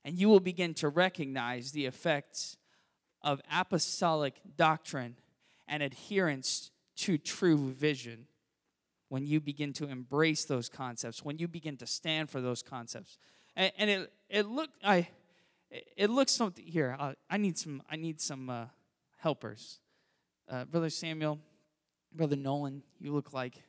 and 0.05 0.17
you 0.17 0.29
will 0.29 0.41
begin 0.41 0.73
to 0.75 0.89
recognize 0.89 1.73
the 1.73 1.87
effects 1.87 2.57
of 3.23 3.41
apostolic 3.51 4.35
doctrine 4.57 5.17
and 5.67 5.83
adherence 5.83 6.71
to 6.97 7.19
true 7.19 7.71
vision 7.71 8.27
when 9.09 9.27
you 9.27 9.41
begin 9.41 9.73
to 9.75 9.89
embrace 9.89 10.45
those 10.45 10.69
concepts, 10.69 11.25
when 11.25 11.39
you 11.39 11.47
begin 11.47 11.77
to 11.77 11.87
stand 11.87 12.31
for 12.31 12.41
those 12.41 12.63
concepts. 12.63 13.19
And, 13.55 13.73
and 13.79 13.91
it, 13.91 14.13
it 14.29 14.47
look 14.47 14.71
I 14.83 15.09
it 15.97 16.11
looks 16.11 16.33
something 16.33 16.65
here. 16.65 16.97
Uh, 16.99 17.13
I 17.31 17.37
need 17.37 17.59
some 17.59 17.83
I 17.91 17.97
need 17.97 18.21
some 18.21 18.51
uh, 18.51 18.67
helpers. 19.19 19.79
Uh, 20.49 20.65
Brother 20.65 20.91
Samuel, 20.91 21.41
Brother 22.15 22.37
Nolan, 22.37 22.83
you 23.01 23.13
look 23.13 23.33
like 23.33 23.63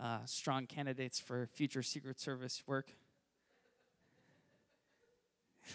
uh, 0.00 0.18
strong 0.24 0.66
candidates 0.66 1.20
for 1.20 1.48
future 1.52 1.82
Secret 1.82 2.20
Service 2.20 2.62
work. 2.66 2.92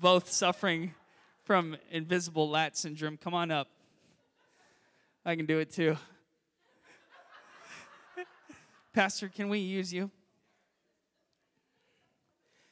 Both 0.00 0.30
suffering 0.30 0.94
from 1.44 1.76
invisible 1.90 2.48
lat 2.50 2.76
syndrome. 2.76 3.16
Come 3.16 3.34
on 3.34 3.50
up. 3.50 3.68
I 5.24 5.36
can 5.36 5.46
do 5.46 5.58
it 5.58 5.70
too. 5.70 5.96
Pastor, 8.92 9.28
can 9.28 9.48
we 9.48 9.60
use 9.60 9.92
you? 9.92 10.10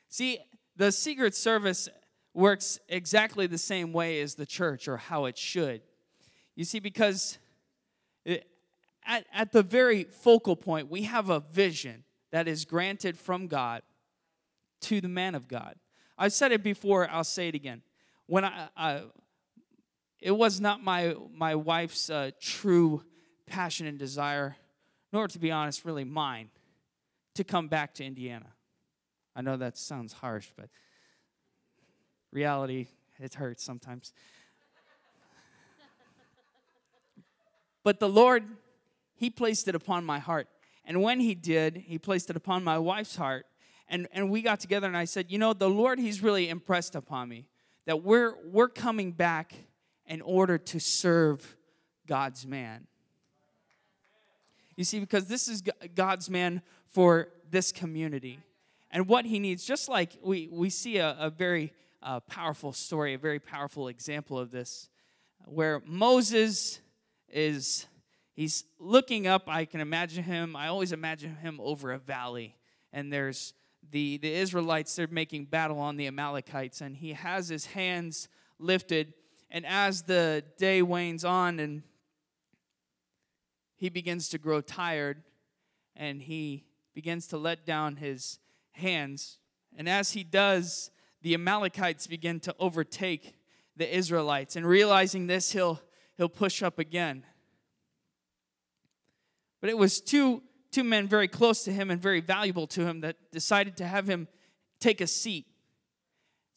See, 0.08 0.38
the 0.76 0.90
Secret 0.90 1.34
Service 1.34 1.88
works 2.34 2.78
exactly 2.88 3.46
the 3.46 3.58
same 3.58 3.92
way 3.92 4.20
as 4.20 4.34
the 4.34 4.46
church 4.46 4.88
or 4.88 4.96
how 4.96 5.26
it 5.26 5.38
should. 5.38 5.82
You 6.56 6.64
see, 6.64 6.80
because 6.80 7.38
it, 8.24 8.46
at, 9.06 9.24
at 9.32 9.52
the 9.52 9.62
very 9.62 10.04
focal 10.04 10.56
point, 10.56 10.90
we 10.90 11.02
have 11.02 11.30
a 11.30 11.40
vision 11.40 12.04
that 12.32 12.48
is 12.48 12.64
granted 12.64 13.16
from 13.16 13.46
God 13.46 13.82
to 14.82 15.00
the 15.00 15.08
man 15.08 15.34
of 15.34 15.48
God. 15.48 15.76
I've 16.18 16.32
said 16.32 16.52
it 16.52 16.62
before, 16.62 17.08
I'll 17.10 17.24
say 17.24 17.48
it 17.48 17.54
again. 17.54 17.82
When 18.26 18.44
I, 18.44 18.68
I 18.76 19.02
it 20.20 20.32
was 20.32 20.60
not 20.60 20.82
my 20.82 21.14
my 21.34 21.54
wife's 21.54 22.10
uh, 22.10 22.30
true 22.40 23.02
passion 23.46 23.86
and 23.86 23.98
desire, 23.98 24.56
nor 25.12 25.28
to 25.28 25.38
be 25.38 25.50
honest, 25.50 25.84
really 25.84 26.04
mine, 26.04 26.50
to 27.34 27.44
come 27.44 27.68
back 27.68 27.94
to 27.94 28.04
Indiana. 28.04 28.52
I 29.34 29.42
know 29.42 29.56
that 29.56 29.78
sounds 29.78 30.12
harsh, 30.12 30.48
but 30.56 30.68
reality 32.32 32.88
it 33.18 33.34
hurts 33.34 33.64
sometimes. 33.64 34.12
but 37.82 38.00
the 38.00 38.08
Lord, 38.08 38.44
He 39.14 39.30
placed 39.30 39.68
it 39.68 39.74
upon 39.74 40.04
my 40.04 40.18
heart. 40.18 40.48
And 40.84 41.02
when 41.02 41.20
He 41.20 41.34
did, 41.34 41.76
He 41.76 41.98
placed 41.98 42.30
it 42.30 42.36
upon 42.36 42.64
my 42.64 42.78
wife's 42.78 43.16
heart. 43.16 43.46
And, 43.88 44.06
and 44.12 44.30
we 44.30 44.42
got 44.42 44.60
together 44.60 44.86
and 44.86 44.96
I 44.96 45.04
said, 45.04 45.30
You 45.30 45.38
know, 45.38 45.52
the 45.52 45.70
Lord, 45.70 45.98
He's 45.98 46.22
really 46.22 46.48
impressed 46.48 46.94
upon 46.94 47.28
me 47.28 47.46
that 47.86 48.02
we're, 48.02 48.34
we're 48.44 48.68
coming 48.68 49.12
back 49.12 49.54
in 50.10 50.20
order 50.22 50.58
to 50.58 50.80
serve 50.80 51.56
God's 52.06 52.44
man. 52.44 52.88
You 54.74 54.82
see, 54.82 54.98
because 54.98 55.26
this 55.26 55.46
is 55.46 55.62
God's 55.94 56.28
man 56.28 56.62
for 56.88 57.28
this 57.48 57.70
community. 57.70 58.40
And 58.90 59.06
what 59.06 59.24
he 59.24 59.38
needs, 59.38 59.64
just 59.64 59.88
like 59.88 60.18
we, 60.20 60.48
we 60.50 60.68
see 60.68 60.98
a, 60.98 61.16
a 61.18 61.30
very 61.30 61.72
uh, 62.02 62.18
powerful 62.20 62.72
story, 62.72 63.14
a 63.14 63.18
very 63.18 63.38
powerful 63.38 63.86
example 63.86 64.36
of 64.36 64.50
this, 64.50 64.88
where 65.44 65.80
Moses 65.86 66.80
is, 67.28 67.86
he's 68.34 68.64
looking 68.80 69.28
up. 69.28 69.44
I 69.46 69.64
can 69.64 69.80
imagine 69.80 70.24
him, 70.24 70.56
I 70.56 70.66
always 70.66 70.90
imagine 70.90 71.36
him 71.36 71.60
over 71.62 71.92
a 71.92 71.98
valley. 71.98 72.56
And 72.92 73.12
there's 73.12 73.54
the, 73.92 74.16
the 74.16 74.32
Israelites, 74.34 74.96
they're 74.96 75.06
making 75.08 75.44
battle 75.44 75.78
on 75.78 75.96
the 75.96 76.08
Amalekites. 76.08 76.80
And 76.80 76.96
he 76.96 77.12
has 77.12 77.48
his 77.48 77.66
hands 77.66 78.28
lifted 78.58 79.14
and 79.50 79.66
as 79.66 80.02
the 80.02 80.44
day 80.58 80.82
wanes 80.82 81.24
on 81.24 81.58
and 81.58 81.82
he 83.76 83.88
begins 83.88 84.28
to 84.28 84.38
grow 84.38 84.60
tired 84.60 85.22
and 85.96 86.22
he 86.22 86.64
begins 86.94 87.26
to 87.28 87.38
let 87.38 87.66
down 87.66 87.96
his 87.96 88.38
hands. 88.72 89.38
And 89.76 89.88
as 89.88 90.12
he 90.12 90.22
does, 90.22 90.90
the 91.22 91.34
Amalekites 91.34 92.06
begin 92.06 92.40
to 92.40 92.54
overtake 92.58 93.34
the 93.76 93.96
Israelites. 93.96 94.56
And 94.56 94.66
realizing 94.66 95.26
this, 95.26 95.52
he'll, 95.52 95.80
he'll 96.16 96.28
push 96.28 96.62
up 96.62 96.78
again. 96.78 97.24
But 99.60 99.70
it 99.70 99.78
was 99.78 100.00
two, 100.00 100.42
two 100.70 100.84
men 100.84 101.06
very 101.08 101.28
close 101.28 101.64
to 101.64 101.72
him 101.72 101.90
and 101.90 102.00
very 102.00 102.20
valuable 102.20 102.66
to 102.68 102.86
him 102.86 103.00
that 103.00 103.16
decided 103.32 103.76
to 103.78 103.86
have 103.86 104.08
him 104.08 104.28
take 104.78 105.00
a 105.00 105.06
seat 105.06 105.46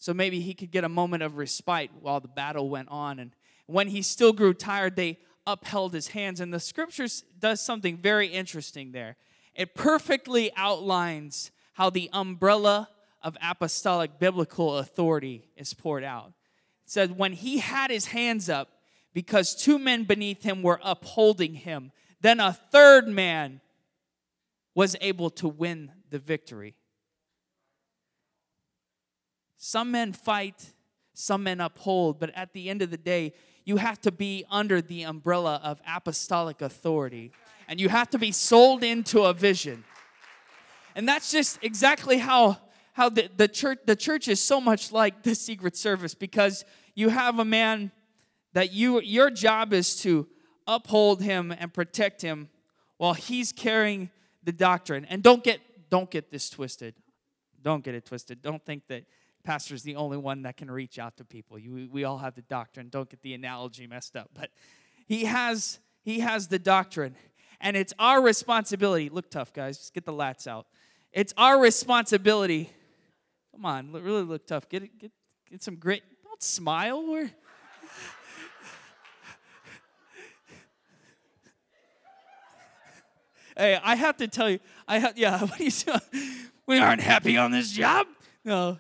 so 0.03 0.13
maybe 0.13 0.41
he 0.41 0.53
could 0.53 0.69
get 0.69 0.83
a 0.83 0.89
moment 0.89 1.23
of 1.23 1.37
respite 1.37 1.89
while 2.01 2.19
the 2.19 2.27
battle 2.27 2.69
went 2.69 2.89
on. 2.89 3.19
And 3.19 3.31
when 3.67 3.87
he 3.87 4.01
still 4.01 4.33
grew 4.33 4.53
tired, 4.53 4.97
they 4.97 5.17
upheld 5.47 5.93
his 5.93 6.09
hands. 6.09 6.41
And 6.41 6.53
the 6.53 6.59
scriptures 6.59 7.23
does 7.39 7.61
something 7.61 7.95
very 7.95 8.27
interesting 8.27 8.91
there. 8.91 9.15
It 9.55 9.75
perfectly 9.75 10.51
outlines 10.57 11.51
how 11.71 11.89
the 11.89 12.09
umbrella 12.11 12.89
of 13.21 13.37
apostolic 13.41 14.19
biblical 14.19 14.79
authority 14.79 15.47
is 15.55 15.73
poured 15.73 16.03
out. 16.03 16.33
It 16.83 16.91
says, 16.91 17.09
when 17.09 17.31
he 17.31 17.59
had 17.59 17.89
his 17.89 18.07
hands 18.07 18.49
up, 18.49 18.67
because 19.13 19.55
two 19.55 19.79
men 19.79 20.03
beneath 20.03 20.43
him 20.43 20.63
were 20.63 20.81
upholding 20.83 21.53
him, 21.53 21.93
then 22.19 22.41
a 22.41 22.51
third 22.51 23.07
man 23.07 23.61
was 24.75 24.97
able 24.99 25.29
to 25.29 25.47
win 25.47 25.93
the 26.09 26.19
victory. 26.19 26.75
Some 29.65 29.91
men 29.91 30.11
fight, 30.11 30.73
some 31.13 31.43
men 31.43 31.61
uphold, 31.61 32.19
but 32.19 32.31
at 32.35 32.51
the 32.51 32.69
end 32.69 32.81
of 32.81 32.91
the 32.91 32.97
day, 32.97 33.31
you 33.63 33.77
have 33.77 33.97
to 34.01 34.11
be 34.11 34.43
under 34.51 34.81
the 34.81 35.03
umbrella 35.03 35.61
of 35.63 35.79
apostolic 35.87 36.61
authority 36.61 37.31
and 37.69 37.79
you 37.79 37.87
have 37.87 38.09
to 38.09 38.19
be 38.19 38.33
sold 38.33 38.83
into 38.83 39.21
a 39.21 39.31
vision. 39.31 39.85
And 40.97 41.07
that's 41.07 41.31
just 41.31 41.59
exactly 41.61 42.17
how 42.17 42.57
how 42.91 43.07
the, 43.07 43.29
the 43.37 43.47
church 43.47 43.79
the 43.85 43.95
church 43.95 44.27
is 44.27 44.41
so 44.41 44.59
much 44.59 44.91
like 44.91 45.23
the 45.23 45.33
secret 45.33 45.77
service 45.77 46.13
because 46.13 46.65
you 46.93 47.07
have 47.07 47.39
a 47.39 47.45
man 47.45 47.93
that 48.51 48.73
you 48.73 48.99
your 48.99 49.29
job 49.29 49.71
is 49.71 49.95
to 50.01 50.27
uphold 50.67 51.21
him 51.21 51.55
and 51.57 51.73
protect 51.73 52.21
him 52.21 52.49
while 52.97 53.13
he's 53.13 53.53
carrying 53.53 54.09
the 54.43 54.51
doctrine. 54.51 55.05
And 55.05 55.23
don't 55.23 55.41
get 55.41 55.61
don't 55.89 56.11
get 56.11 56.31
this 56.31 56.49
twisted. 56.49 56.95
Don't 57.61 57.81
get 57.81 57.95
it 57.95 58.03
twisted. 58.03 58.41
Don't 58.41 58.63
think 58.65 58.87
that 58.87 59.05
pastor's 59.43 59.83
the 59.83 59.95
only 59.95 60.17
one 60.17 60.43
that 60.43 60.57
can 60.57 60.71
reach 60.71 60.97
out 60.99 61.17
to 61.17 61.25
people. 61.25 61.59
You, 61.59 61.89
we 61.91 62.03
all 62.03 62.17
have 62.17 62.35
the 62.35 62.41
doctrine. 62.43 62.89
Don't 62.89 63.09
get 63.09 63.21
the 63.21 63.33
analogy 63.33 63.87
messed 63.87 64.15
up. 64.15 64.29
But 64.33 64.49
he 65.05 65.25
has 65.25 65.79
he 66.03 66.19
has 66.19 66.47
the 66.47 66.59
doctrine. 66.59 67.15
And 67.61 67.77
it's 67.77 67.93
our 67.97 68.21
responsibility. 68.21 69.09
Look 69.09 69.29
tough, 69.29 69.53
guys. 69.53 69.77
Just 69.77 69.93
get 69.93 70.05
the 70.05 70.11
lats 70.11 70.47
out. 70.47 70.67
It's 71.13 71.33
our 71.37 71.59
responsibility. 71.59 72.69
Come 73.51 73.65
on, 73.65 73.91
really 73.91 74.23
look 74.23 74.47
tough. 74.47 74.67
Get 74.67 74.83
it, 74.83 74.97
get 74.99 75.11
get 75.49 75.61
some 75.61 75.75
grit. 75.75 76.03
Don't 76.23 76.41
smile. 76.41 77.05
We're 77.07 77.29
Hey, 83.55 83.79
I 83.83 83.93
have 83.95 84.17
to 84.17 84.27
tell 84.27 84.49
you, 84.49 84.59
I 84.87 84.97
have 84.97 85.15
yeah, 85.17 85.39
what 85.45 85.59
are 85.59 85.63
you 85.63 85.71
doing? 85.71 85.99
We 86.65 86.77
aren't 86.79 87.01
happy 87.01 87.35
on 87.35 87.51
this 87.51 87.73
job. 87.73 88.07
No 88.45 88.79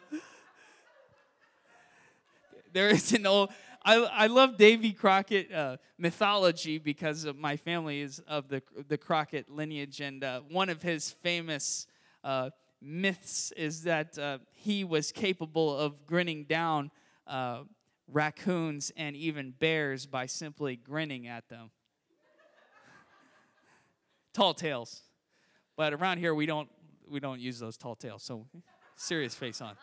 there 2.73 2.89
is 2.89 3.13
an 3.13 3.25
old. 3.25 3.51
I, 3.85 3.95
I 3.95 4.27
love 4.27 4.57
Davy 4.57 4.93
Crockett 4.93 5.53
uh, 5.53 5.77
mythology 5.97 6.77
because 6.77 7.27
my 7.37 7.57
family 7.57 8.01
is 8.01 8.19
of 8.27 8.47
the 8.47 8.61
the 8.87 8.97
Crockett 8.97 9.49
lineage, 9.49 10.01
and 10.01 10.23
uh, 10.23 10.41
one 10.49 10.69
of 10.69 10.81
his 10.81 11.11
famous 11.11 11.87
uh, 12.23 12.49
myths 12.81 13.51
is 13.55 13.83
that 13.83 14.17
uh, 14.17 14.39
he 14.51 14.83
was 14.83 15.11
capable 15.11 15.77
of 15.77 16.05
grinning 16.05 16.45
down 16.45 16.91
uh, 17.27 17.63
raccoons 18.07 18.91
and 18.97 19.15
even 19.15 19.53
bears 19.57 20.05
by 20.05 20.25
simply 20.25 20.75
grinning 20.75 21.27
at 21.27 21.47
them. 21.49 21.71
tall 24.33 24.53
tales. 24.53 25.01
But 25.75 25.93
around 25.93 26.17
here 26.17 26.33
we 26.33 26.45
don't 26.45 26.69
we 27.09 27.19
don't 27.19 27.39
use 27.39 27.59
those 27.59 27.77
tall 27.77 27.95
tales. 27.95 28.23
So 28.23 28.47
serious 28.95 29.35
face 29.35 29.61
on. 29.61 29.75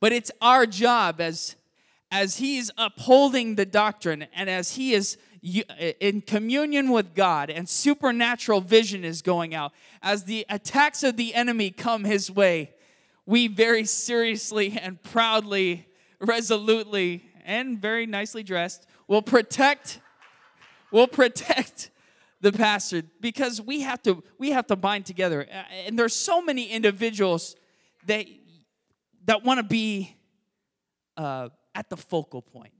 But 0.00 0.12
it's 0.12 0.30
our 0.40 0.66
job 0.66 1.20
as 1.20 1.56
as 2.10 2.36
he's 2.36 2.70
upholding 2.78 3.56
the 3.56 3.66
doctrine 3.66 4.26
and 4.34 4.48
as 4.48 4.72
he 4.72 4.94
is 4.94 5.16
in 6.00 6.20
communion 6.22 6.90
with 6.90 7.14
God 7.14 7.50
and 7.50 7.68
supernatural 7.68 8.60
vision 8.60 9.04
is 9.04 9.22
going 9.22 9.54
out, 9.54 9.72
as 10.02 10.24
the 10.24 10.46
attacks 10.48 11.02
of 11.02 11.16
the 11.16 11.34
enemy 11.34 11.70
come 11.70 12.04
his 12.04 12.30
way, 12.30 12.72
we 13.26 13.48
very 13.48 13.84
seriously 13.84 14.78
and 14.80 15.02
proudly, 15.02 15.88
resolutely, 16.20 17.24
and 17.44 17.80
very 17.80 18.06
nicely 18.06 18.42
dressed 18.42 18.86
will 19.08 19.22
protect 19.22 20.00
will 20.92 21.06
protect 21.06 21.90
the 22.40 22.52
pastor 22.52 23.02
because 23.20 23.60
we 23.60 23.80
have 23.80 24.02
to 24.02 24.22
we 24.38 24.50
have 24.50 24.66
to 24.66 24.76
bind 24.76 25.06
together. 25.06 25.46
And 25.86 25.98
there's 25.98 26.14
so 26.14 26.40
many 26.40 26.70
individuals 26.70 27.56
that 28.06 28.26
that 29.24 29.44
want 29.44 29.58
to 29.58 29.64
be 29.64 30.16
uh, 31.16 31.48
at 31.76 31.90
the 31.90 31.96
focal 31.96 32.42
point. 32.42 32.72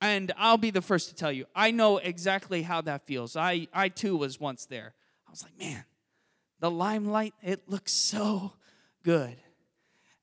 And 0.00 0.32
i'll 0.38 0.58
be 0.58 0.70
the 0.70 0.82
first 0.82 1.10
to 1.10 1.14
tell 1.14 1.30
you 1.30 1.44
i 1.54 1.70
know 1.70 1.98
exactly 1.98 2.62
how 2.62 2.80
that 2.82 3.06
feels. 3.06 3.36
I 3.36 3.68
i 3.74 3.88
too 3.88 4.16
was 4.16 4.40
once 4.40 4.66
there. 4.66 4.94
I 5.26 5.30
was 5.30 5.42
like 5.42 5.58
man 5.58 5.84
the 6.60 6.70
limelight 6.70 7.34
it 7.42 7.68
looks 7.68 7.92
so 7.92 8.52
good. 9.02 9.36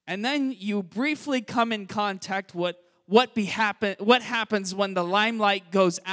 And 0.07 0.25
then 0.25 0.55
you 0.57 0.81
briefly 0.81 1.41
come 1.41 1.71
in 1.71 1.85
contact 1.85 2.55
with 2.55 2.77
what 3.05 3.35
be 3.35 3.45
happen 3.45 3.95
what 3.99 4.21
happens 4.21 4.73
when 4.73 4.93
the 4.93 5.03
limelight 5.03 5.71
goes 5.71 5.99
out 5.99 6.07